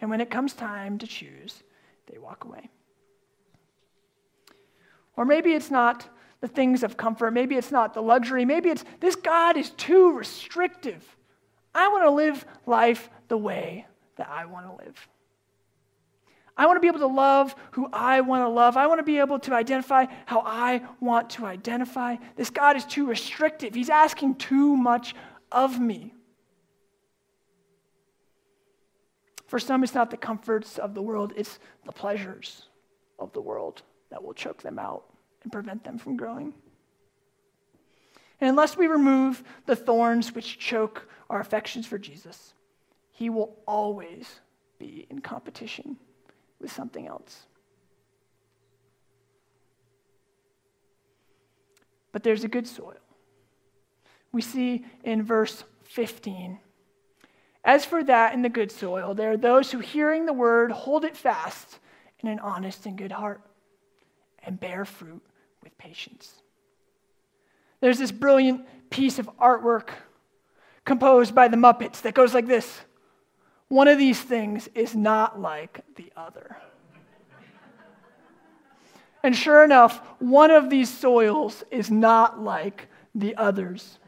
And 0.00 0.08
when 0.08 0.20
it 0.20 0.30
comes 0.30 0.54
time 0.54 0.98
to 0.98 1.06
choose, 1.06 1.62
they 2.10 2.18
walk 2.18 2.44
away. 2.44 2.70
Or 5.16 5.24
maybe 5.24 5.52
it's 5.52 5.70
not 5.70 6.08
the 6.40 6.48
things 6.48 6.82
of 6.82 6.96
comfort. 6.96 7.32
Maybe 7.32 7.56
it's 7.56 7.70
not 7.70 7.94
the 7.94 8.02
luxury. 8.02 8.44
Maybe 8.44 8.68
it's 8.68 8.84
this 9.00 9.16
God 9.16 9.56
is 9.56 9.70
too 9.70 10.12
restrictive. 10.12 11.04
I 11.74 11.88
want 11.88 12.04
to 12.04 12.10
live 12.10 12.44
life 12.66 13.08
the 13.28 13.36
way 13.36 13.86
that 14.16 14.28
I 14.28 14.44
want 14.46 14.66
to 14.66 14.84
live. 14.84 15.08
I 16.56 16.66
want 16.66 16.76
to 16.76 16.80
be 16.80 16.86
able 16.86 17.00
to 17.00 17.06
love 17.06 17.54
who 17.72 17.88
I 17.92 18.20
want 18.20 18.44
to 18.44 18.48
love. 18.48 18.76
I 18.76 18.86
want 18.86 19.00
to 19.00 19.04
be 19.04 19.18
able 19.18 19.40
to 19.40 19.54
identify 19.54 20.06
how 20.24 20.42
I 20.46 20.82
want 21.00 21.30
to 21.30 21.46
identify. 21.46 22.16
This 22.36 22.50
God 22.50 22.76
is 22.76 22.84
too 22.84 23.06
restrictive. 23.06 23.74
He's 23.74 23.90
asking 23.90 24.36
too 24.36 24.76
much 24.76 25.14
of 25.50 25.80
me. 25.80 26.14
For 29.46 29.58
some, 29.58 29.82
it's 29.82 29.94
not 29.94 30.10
the 30.10 30.16
comforts 30.16 30.78
of 30.78 30.94
the 30.94 31.02
world, 31.02 31.32
it's 31.36 31.58
the 31.84 31.92
pleasures 31.92 32.66
of 33.18 33.32
the 33.32 33.40
world 33.40 33.82
that 34.10 34.22
will 34.22 34.34
choke 34.34 34.62
them 34.62 34.78
out 34.78 35.04
and 35.42 35.52
prevent 35.52 35.84
them 35.84 35.98
from 35.98 36.16
growing. 36.16 36.54
And 38.40 38.50
unless 38.50 38.76
we 38.76 38.86
remove 38.86 39.42
the 39.66 39.76
thorns 39.76 40.34
which 40.34 40.58
choke 40.58 41.08
our 41.30 41.40
affections 41.40 41.86
for 41.86 41.98
Jesus, 41.98 42.54
he 43.10 43.30
will 43.30 43.56
always 43.66 44.40
be 44.78 45.06
in 45.10 45.20
competition 45.20 45.96
with 46.60 46.72
something 46.72 47.06
else. 47.06 47.46
But 52.12 52.22
there's 52.22 52.44
a 52.44 52.48
good 52.48 52.66
soil. 52.66 52.94
We 54.32 54.42
see 54.42 54.84
in 55.02 55.22
verse 55.22 55.64
15. 55.84 56.58
As 57.64 57.84
for 57.84 58.04
that 58.04 58.34
in 58.34 58.42
the 58.42 58.48
good 58.48 58.70
soil, 58.70 59.14
there 59.14 59.32
are 59.32 59.36
those 59.36 59.72
who, 59.72 59.78
hearing 59.78 60.26
the 60.26 60.32
word, 60.32 60.70
hold 60.70 61.04
it 61.04 61.16
fast 61.16 61.78
in 62.20 62.28
an 62.28 62.38
honest 62.38 62.86
and 62.86 62.96
good 62.98 63.12
heart 63.12 63.40
and 64.42 64.60
bear 64.60 64.84
fruit 64.84 65.22
with 65.62 65.76
patience. 65.78 66.42
There's 67.80 67.98
this 67.98 68.12
brilliant 68.12 68.66
piece 68.90 69.18
of 69.18 69.28
artwork 69.38 69.88
composed 70.84 71.34
by 71.34 71.48
the 71.48 71.56
Muppets 71.56 72.02
that 72.02 72.14
goes 72.14 72.34
like 72.34 72.46
this 72.46 72.80
One 73.74 73.88
of 73.88 73.98
these 73.98 74.22
things 74.22 74.68
is 74.76 74.94
not 74.94 75.40
like 75.40 75.80
the 75.96 76.12
other. 76.16 76.58
and 79.24 79.34
sure 79.34 79.64
enough, 79.64 79.98
one 80.20 80.52
of 80.52 80.70
these 80.70 80.88
soils 80.88 81.64
is 81.72 81.90
not 81.90 82.40
like 82.40 82.86
the 83.16 83.34
others. 83.34 83.98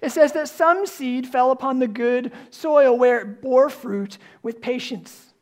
It 0.00 0.10
says 0.10 0.32
that 0.32 0.48
some 0.48 0.84
seed 0.84 1.28
fell 1.28 1.52
upon 1.52 1.78
the 1.78 1.86
good 1.86 2.32
soil 2.50 2.98
where 2.98 3.20
it 3.20 3.40
bore 3.40 3.70
fruit 3.70 4.18
with 4.42 4.60
patience. 4.60 5.32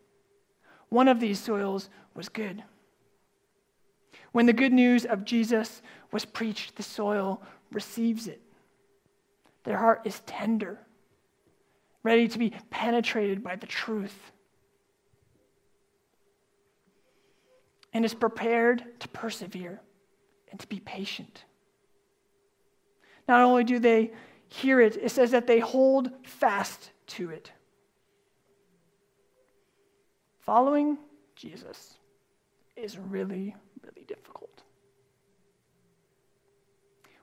One 0.90 1.08
of 1.08 1.18
these 1.18 1.40
soils 1.40 1.88
was 2.14 2.28
good. 2.28 2.62
When 4.32 4.44
the 4.44 4.52
good 4.52 4.74
news 4.74 5.06
of 5.06 5.24
Jesus 5.24 5.80
was 6.12 6.26
preached, 6.26 6.76
the 6.76 6.82
soil 6.82 7.42
receives 7.72 8.28
it. 8.28 8.42
Their 9.64 9.78
heart 9.78 10.02
is 10.04 10.20
tender, 10.26 10.78
ready 12.02 12.28
to 12.28 12.38
be 12.38 12.52
penetrated 12.70 13.42
by 13.42 13.56
the 13.56 13.66
truth, 13.66 14.32
and 17.92 18.04
is 18.04 18.14
prepared 18.14 18.84
to 19.00 19.08
persevere 19.08 19.80
and 20.50 20.60
to 20.60 20.66
be 20.66 20.80
patient. 20.80 21.44
Not 23.28 23.42
only 23.42 23.64
do 23.64 23.78
they 23.78 24.12
hear 24.48 24.80
it, 24.80 24.96
it 24.96 25.10
says 25.10 25.30
that 25.32 25.46
they 25.46 25.60
hold 25.60 26.10
fast 26.24 26.90
to 27.08 27.30
it. 27.30 27.52
Following 30.40 30.98
Jesus 31.36 31.94
is 32.76 32.98
really, 32.98 33.54
really 33.82 34.04
difficult. 34.06 34.62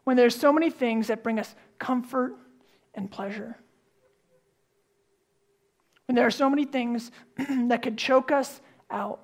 When 0.04 0.16
there's 0.16 0.36
so 0.36 0.54
many 0.54 0.70
things 0.70 1.08
that 1.08 1.24
bring 1.24 1.40
us 1.40 1.54
comfort 1.80 2.36
and 2.94 3.12
pleasure. 3.12 3.58
There 6.18 6.26
are 6.26 6.32
so 6.32 6.50
many 6.50 6.66
things 6.66 7.12
that 7.68 7.84
could 7.84 7.96
choke 7.96 8.32
us 8.32 8.60
out. 8.90 9.20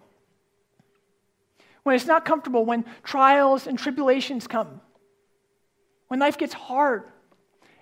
When 1.81 1.95
it's 1.95 2.05
not 2.05 2.23
comfortable, 2.23 2.65
when 2.65 2.85
trials 3.03 3.65
and 3.65 3.79
tribulations 3.79 4.45
come. 4.45 4.79
When 6.09 6.19
life 6.19 6.37
gets 6.37 6.53
hard. 6.53 7.05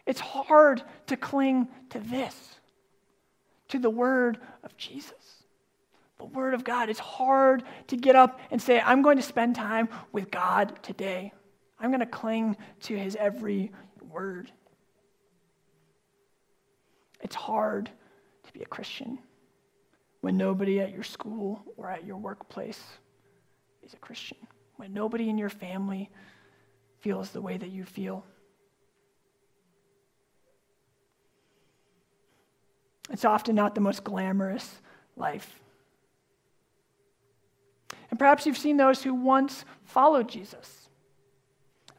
It's 0.06 0.22
hard 0.22 0.82
to 1.08 1.18
cling 1.18 1.68
to 1.90 2.00
this, 2.00 2.56
to 3.68 3.80
the 3.80 3.90
word 3.90 4.40
of 4.64 4.78
Jesus, 4.78 5.44
the 6.18 6.24
word 6.24 6.54
of 6.54 6.64
God. 6.64 6.88
It's 6.88 6.98
hard 6.98 7.64
to 7.88 7.98
get 7.98 8.16
up 8.16 8.40
and 8.50 8.62
say, 8.62 8.80
I'm 8.80 9.02
going 9.02 9.18
to 9.18 9.24
spend 9.24 9.56
time 9.56 9.90
with 10.14 10.32
God 10.32 10.82
today. 10.84 11.34
I'm 11.78 11.90
going 11.90 12.00
to 12.00 12.06
cling 12.06 12.56
to 12.84 12.98
his 12.98 13.18
every 13.18 13.74
word. 14.10 14.50
It's 17.22 17.36
hard 17.36 17.92
to 18.52 18.60
be 18.60 18.64
a 18.64 18.68
Christian 18.68 19.20
when 20.22 20.38
nobody 20.38 20.80
at 20.80 20.92
your 20.92 21.04
school 21.04 21.64
or 21.78 21.90
at 21.90 22.06
your 22.06 22.18
workplace 22.18 22.82
is 23.84 23.94
a 23.94 23.98
Christian, 23.98 24.38
when 24.76 24.94
nobody 24.94 25.30
in 25.30 25.38
your 25.38 25.50
family 25.50 26.10
feels 27.00 27.32
the 27.32 27.42
way 27.42 27.58
that 27.58 27.70
you 27.70 27.84
feel. 27.84 28.24
It's 33.10 33.26
often 33.26 33.56
not 33.56 33.76
the 33.76 33.82
most 33.82 34.04
glamorous 34.04 34.80
life. 35.18 35.60
And 38.10 38.20
perhaps 38.20 38.46
you've 38.46 38.58
seen 38.58 38.78
those 38.78 39.02
who 39.02 39.14
once 39.14 39.66
followed 39.84 40.30
Jesus. 40.30 40.81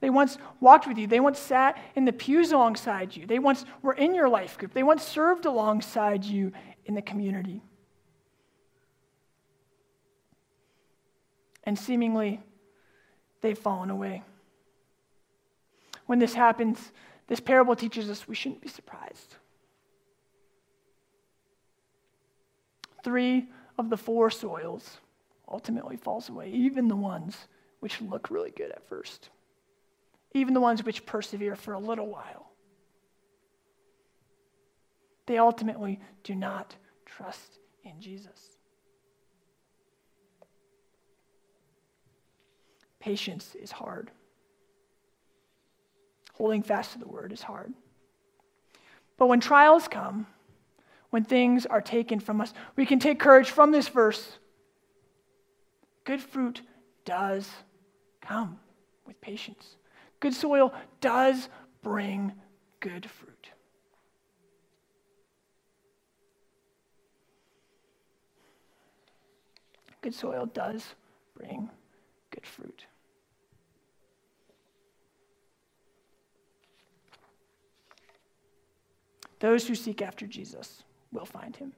They 0.02 0.10
once 0.10 0.36
walked 0.58 0.88
with 0.88 0.98
you. 0.98 1.06
They 1.06 1.20
once 1.20 1.38
sat 1.38 1.78
in 1.94 2.04
the 2.04 2.12
pews 2.12 2.50
alongside 2.50 3.14
you. 3.14 3.24
They 3.24 3.38
once 3.38 3.64
were 3.82 3.92
in 3.92 4.16
your 4.16 4.28
life 4.28 4.58
group. 4.58 4.74
They 4.74 4.82
once 4.82 5.04
served 5.04 5.46
alongside 5.46 6.24
you 6.24 6.52
in 6.84 6.96
the 6.96 7.02
community. 7.02 7.62
And 11.62 11.78
seemingly, 11.78 12.40
they've 13.42 13.56
fallen 13.56 13.90
away. 13.90 14.24
When 16.06 16.18
this 16.18 16.34
happens, 16.34 16.90
this 17.28 17.38
parable 17.38 17.76
teaches 17.76 18.10
us 18.10 18.26
we 18.26 18.34
shouldn't 18.34 18.60
be 18.60 18.68
surprised. 18.68 19.36
Three 23.04 23.46
of 23.78 23.88
the 23.88 23.96
four 23.96 24.30
soils 24.30 24.98
ultimately 25.46 25.96
falls 25.96 26.28
away, 26.28 26.50
even 26.50 26.88
the 26.88 26.96
ones 26.96 27.46
which 27.78 28.00
look 28.00 28.32
really 28.32 28.50
good 28.50 28.72
at 28.72 28.88
first, 28.88 29.30
even 30.34 30.54
the 30.54 30.60
ones 30.60 30.84
which 30.84 31.06
persevere 31.06 31.56
for 31.56 31.74
a 31.74 31.78
little 31.78 32.08
while. 32.08 32.52
They 35.26 35.38
ultimately 35.38 36.00
do 36.24 36.34
not 36.34 36.74
trust 37.06 37.58
in 37.84 38.00
Jesus. 38.00 38.56
Patience 42.98 43.54
is 43.54 43.70
hard. 43.70 44.10
Holding 46.34 46.62
fast 46.62 46.92
to 46.92 46.98
the 46.98 47.08
word 47.08 47.32
is 47.32 47.42
hard. 47.42 47.72
But 49.18 49.26
when 49.26 49.40
trials 49.40 49.86
come, 49.88 50.26
when 51.12 51.24
things 51.24 51.66
are 51.66 51.82
taken 51.82 52.18
from 52.18 52.40
us. 52.40 52.54
We 52.74 52.86
can 52.86 52.98
take 52.98 53.20
courage 53.20 53.50
from 53.50 53.70
this 53.70 53.86
verse. 53.86 54.38
Good 56.04 56.22
fruit 56.22 56.62
does 57.04 57.50
come 58.22 58.58
with 59.06 59.20
patience. 59.20 59.76
Good 60.22 60.34
soil 60.34 60.72
does 61.00 61.48
bring 61.82 62.32
good 62.78 63.10
fruit. 63.10 63.50
Good 70.00 70.14
soil 70.14 70.46
does 70.46 70.94
bring 71.36 71.68
good 72.30 72.46
fruit. 72.46 72.86
Those 79.40 79.66
who 79.66 79.74
seek 79.74 80.02
after 80.02 80.28
Jesus 80.28 80.84
will 81.10 81.24
find 81.24 81.56
him. 81.56 81.72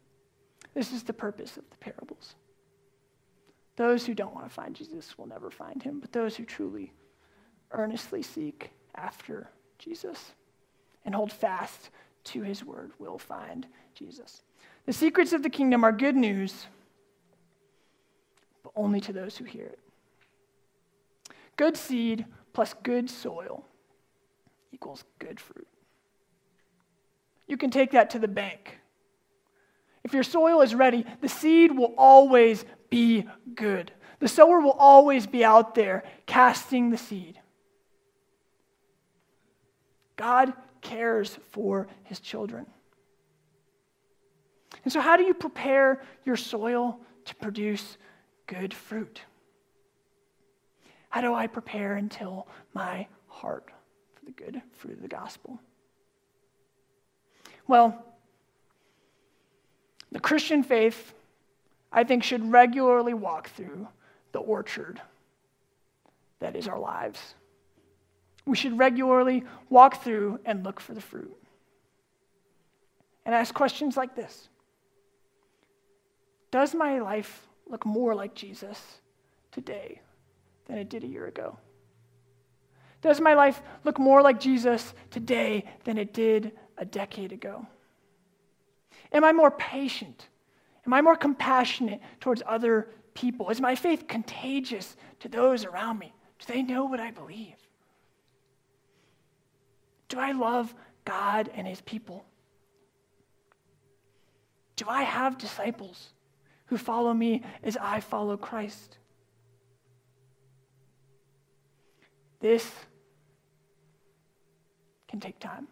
This 0.74 0.92
is 0.92 1.02
the 1.02 1.14
purpose 1.14 1.56
of 1.56 1.64
the 1.70 1.78
parables. 1.78 2.34
Those 3.76 4.04
who 4.04 4.12
don't 4.12 4.34
want 4.34 4.46
to 4.46 4.54
find 4.54 4.76
Jesus 4.76 5.16
will 5.16 5.28
never 5.28 5.50
find 5.50 5.82
him, 5.82 5.98
but 5.98 6.12
those 6.12 6.36
who 6.36 6.44
truly, 6.44 6.92
earnestly 7.72 8.22
seek 8.22 8.70
after 8.94 9.48
Jesus 9.78 10.32
and 11.04 11.14
hold 11.14 11.32
fast 11.32 11.90
to 12.24 12.42
his 12.42 12.64
word 12.64 12.92
will 12.98 13.18
find 13.18 13.66
Jesus. 13.94 14.42
The 14.86 14.92
secrets 14.92 15.32
of 15.32 15.42
the 15.42 15.50
kingdom 15.50 15.84
are 15.84 15.92
good 15.92 16.16
news, 16.16 16.66
but 18.62 18.72
only 18.76 19.00
to 19.02 19.12
those 19.12 19.36
who 19.36 19.44
hear 19.44 19.66
it. 19.66 19.78
Good 21.56 21.76
seed 21.76 22.26
plus 22.52 22.74
good 22.82 23.08
soil 23.08 23.64
equals 24.72 25.04
good 25.18 25.38
fruit. 25.38 25.68
You 27.46 27.56
can 27.56 27.70
take 27.70 27.92
that 27.92 28.10
to 28.10 28.18
the 28.18 28.28
bank. 28.28 28.78
If 30.02 30.12
your 30.12 30.22
soil 30.22 30.60
is 30.60 30.74
ready, 30.74 31.04
the 31.20 31.28
seed 31.28 31.76
will 31.76 31.94
always 31.96 32.64
be 32.90 33.26
good. 33.54 33.92
The 34.18 34.28
sower 34.28 34.60
will 34.60 34.72
always 34.72 35.26
be 35.26 35.44
out 35.44 35.74
there 35.74 36.04
casting 36.26 36.90
the 36.90 36.98
seed. 36.98 37.40
God 40.16 40.52
cares 40.80 41.38
for 41.50 41.88
his 42.04 42.20
children. 42.20 42.66
And 44.84 44.92
so, 44.92 45.00
how 45.00 45.16
do 45.16 45.24
you 45.24 45.34
prepare 45.34 46.02
your 46.24 46.36
soil 46.36 47.00
to 47.24 47.34
produce 47.36 47.96
good 48.46 48.74
fruit? 48.74 49.22
How 51.08 51.20
do 51.20 51.32
I 51.32 51.46
prepare 51.46 51.94
until 51.94 52.48
my 52.74 53.06
heart 53.28 53.70
for 54.14 54.24
the 54.24 54.32
good 54.32 54.60
fruit 54.72 54.94
of 54.94 55.02
the 55.02 55.08
gospel? 55.08 55.60
Well, 57.66 58.04
the 60.12 60.20
Christian 60.20 60.62
faith, 60.62 61.14
I 61.92 62.04
think, 62.04 62.22
should 62.22 62.52
regularly 62.52 63.14
walk 63.14 63.50
through 63.50 63.88
the 64.32 64.40
orchard 64.40 65.00
that 66.40 66.56
is 66.56 66.68
our 66.68 66.78
lives. 66.78 67.34
We 68.46 68.56
should 68.56 68.78
regularly 68.78 69.44
walk 69.70 70.02
through 70.02 70.40
and 70.44 70.64
look 70.64 70.80
for 70.80 70.94
the 70.94 71.00
fruit. 71.00 71.34
And 73.24 73.34
ask 73.34 73.54
questions 73.54 73.96
like 73.96 74.14
this 74.14 74.48
Does 76.50 76.74
my 76.74 76.98
life 76.98 77.46
look 77.66 77.86
more 77.86 78.14
like 78.14 78.34
Jesus 78.34 78.80
today 79.50 80.00
than 80.66 80.78
it 80.78 80.88
did 80.88 81.04
a 81.04 81.06
year 81.06 81.26
ago? 81.26 81.56
Does 83.00 83.20
my 83.20 83.34
life 83.34 83.60
look 83.84 83.98
more 83.98 84.22
like 84.22 84.40
Jesus 84.40 84.94
today 85.10 85.64
than 85.84 85.98
it 85.98 86.14
did 86.14 86.52
a 86.78 86.84
decade 86.86 87.32
ago? 87.32 87.66
Am 89.12 89.24
I 89.24 89.32
more 89.32 89.50
patient? 89.50 90.28
Am 90.86 90.92
I 90.92 91.00
more 91.00 91.16
compassionate 91.16 92.00
towards 92.20 92.42
other 92.46 92.88
people? 93.14 93.50
Is 93.50 93.60
my 93.60 93.74
faith 93.74 94.08
contagious 94.08 94.96
to 95.20 95.28
those 95.28 95.64
around 95.64 95.98
me? 95.98 96.12
Do 96.38 96.52
they 96.52 96.62
know 96.62 96.84
what 96.84 97.00
I 97.00 97.10
believe? 97.10 97.56
Do 100.14 100.20
I 100.20 100.30
love 100.30 100.72
God 101.04 101.50
and 101.56 101.66
his 101.66 101.80
people? 101.80 102.24
Do 104.76 104.84
I 104.86 105.02
have 105.02 105.38
disciples 105.38 106.10
who 106.66 106.78
follow 106.78 107.12
me 107.12 107.42
as 107.64 107.76
I 107.76 107.98
follow 107.98 108.36
Christ? 108.36 108.98
This 112.38 112.70
can 115.08 115.18
take 115.18 115.40
time, 115.40 115.66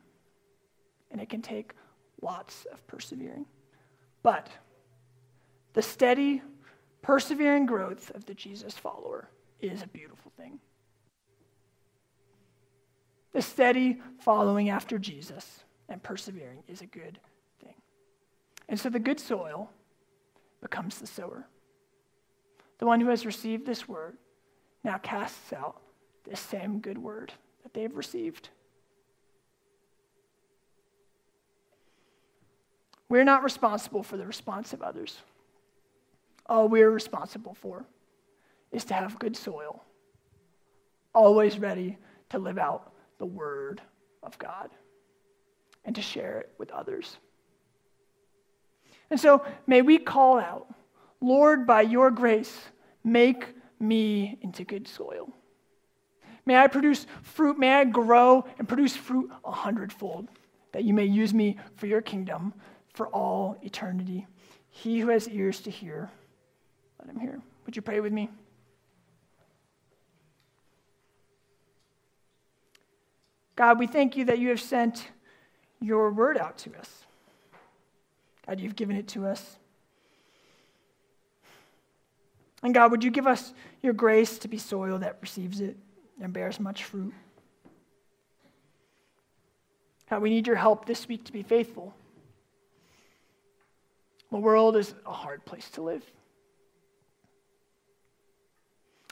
and 1.12 1.20
it 1.20 1.28
can 1.28 1.40
take 1.40 1.74
lots 2.20 2.66
of 2.72 2.84
persevering. 2.88 3.46
But 4.24 4.48
the 5.72 5.82
steady, 5.82 6.42
persevering 7.00 7.66
growth 7.66 8.10
of 8.16 8.24
the 8.24 8.34
Jesus 8.34 8.74
follower 8.74 9.28
is 9.60 9.82
a 9.82 9.86
beautiful 9.86 10.32
thing. 10.36 10.58
The 13.32 13.42
steady 13.42 14.00
following 14.18 14.68
after 14.68 14.98
Jesus 14.98 15.64
and 15.88 16.02
persevering 16.02 16.62
is 16.68 16.82
a 16.82 16.86
good 16.86 17.18
thing. 17.60 17.74
And 18.68 18.78
so 18.78 18.90
the 18.90 18.98
good 18.98 19.18
soil 19.18 19.70
becomes 20.60 20.98
the 20.98 21.06
sower. 21.06 21.46
The 22.78 22.86
one 22.86 23.00
who 23.00 23.08
has 23.08 23.24
received 23.24 23.64
this 23.64 23.88
word 23.88 24.16
now 24.84 24.98
casts 24.98 25.52
out 25.52 25.80
this 26.24 26.40
same 26.40 26.80
good 26.80 26.98
word 26.98 27.32
that 27.62 27.72
they've 27.72 27.94
received. 27.94 28.50
We're 33.08 33.24
not 33.24 33.44
responsible 33.44 34.02
for 34.02 34.16
the 34.16 34.26
response 34.26 34.72
of 34.72 34.82
others. 34.82 35.18
All 36.46 36.68
we're 36.68 36.90
responsible 36.90 37.54
for 37.54 37.84
is 38.72 38.84
to 38.86 38.94
have 38.94 39.18
good 39.18 39.36
soil, 39.36 39.84
always 41.14 41.58
ready 41.58 41.98
to 42.30 42.38
live 42.38 42.58
out 42.58 42.91
the 43.22 43.26
Word 43.26 43.80
of 44.24 44.36
God 44.36 44.70
and 45.84 45.94
to 45.94 46.02
share 46.02 46.40
it 46.40 46.50
with 46.58 46.72
others. 46.72 47.18
And 49.10 49.20
so 49.20 49.46
may 49.64 49.80
we 49.80 49.98
call 49.98 50.40
out, 50.40 50.66
Lord, 51.20 51.64
by 51.64 51.82
your 51.82 52.10
grace, 52.10 52.52
make 53.04 53.46
me 53.78 54.38
into 54.40 54.64
good 54.64 54.88
soil. 54.88 55.32
May 56.46 56.56
I 56.56 56.66
produce 56.66 57.06
fruit, 57.22 57.60
may 57.60 57.72
I 57.72 57.84
grow 57.84 58.44
and 58.58 58.68
produce 58.68 58.96
fruit 58.96 59.30
a 59.44 59.52
hundredfold, 59.52 60.26
that 60.72 60.82
you 60.82 60.92
may 60.92 61.04
use 61.04 61.32
me 61.32 61.58
for 61.76 61.86
your 61.86 62.02
kingdom 62.02 62.52
for 62.92 63.06
all 63.06 63.56
eternity. 63.62 64.26
He 64.68 64.98
who 64.98 65.10
has 65.10 65.28
ears 65.28 65.60
to 65.60 65.70
hear, 65.70 66.10
let 66.98 67.08
him 67.08 67.20
hear. 67.20 67.40
Would 67.66 67.76
you 67.76 67.82
pray 67.82 68.00
with 68.00 68.12
me? 68.12 68.30
God, 73.62 73.78
we 73.78 73.86
thank 73.86 74.16
you 74.16 74.24
that 74.24 74.40
you 74.40 74.48
have 74.48 74.60
sent 74.60 75.06
your 75.80 76.10
word 76.10 76.36
out 76.36 76.58
to 76.58 76.76
us. 76.76 77.04
God, 78.44 78.58
you've 78.58 78.74
given 78.74 78.96
it 78.96 79.06
to 79.10 79.24
us. 79.24 79.56
And 82.64 82.74
God, 82.74 82.90
would 82.90 83.04
you 83.04 83.12
give 83.12 83.28
us 83.28 83.54
your 83.80 83.92
grace 83.92 84.36
to 84.38 84.48
be 84.48 84.58
soil 84.58 84.98
that 84.98 85.18
receives 85.20 85.60
it 85.60 85.76
and 86.20 86.32
bears 86.32 86.58
much 86.58 86.82
fruit? 86.82 87.14
God, 90.10 90.22
we 90.22 90.30
need 90.30 90.48
your 90.48 90.56
help 90.56 90.84
this 90.84 91.06
week 91.06 91.22
to 91.26 91.32
be 91.32 91.44
faithful. 91.44 91.94
The 94.32 94.38
world 94.38 94.74
is 94.74 94.92
a 95.06 95.12
hard 95.12 95.44
place 95.44 95.70
to 95.74 95.82
live. 95.82 96.04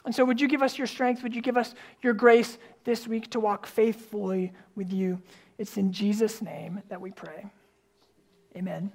And 0.03 0.13
so, 0.13 0.25
would 0.25 0.41
you 0.41 0.47
give 0.47 0.63
us 0.63 0.77
your 0.77 0.87
strength? 0.87 1.21
Would 1.23 1.35
you 1.35 1.41
give 1.41 1.57
us 1.57 1.75
your 2.01 2.13
grace 2.13 2.57
this 2.83 3.07
week 3.07 3.29
to 3.31 3.39
walk 3.39 3.65
faithfully 3.65 4.53
with 4.75 4.91
you? 4.91 5.21
It's 5.57 5.77
in 5.77 5.91
Jesus' 5.91 6.41
name 6.41 6.81
that 6.89 7.01
we 7.01 7.11
pray. 7.11 7.45
Amen. 8.55 8.91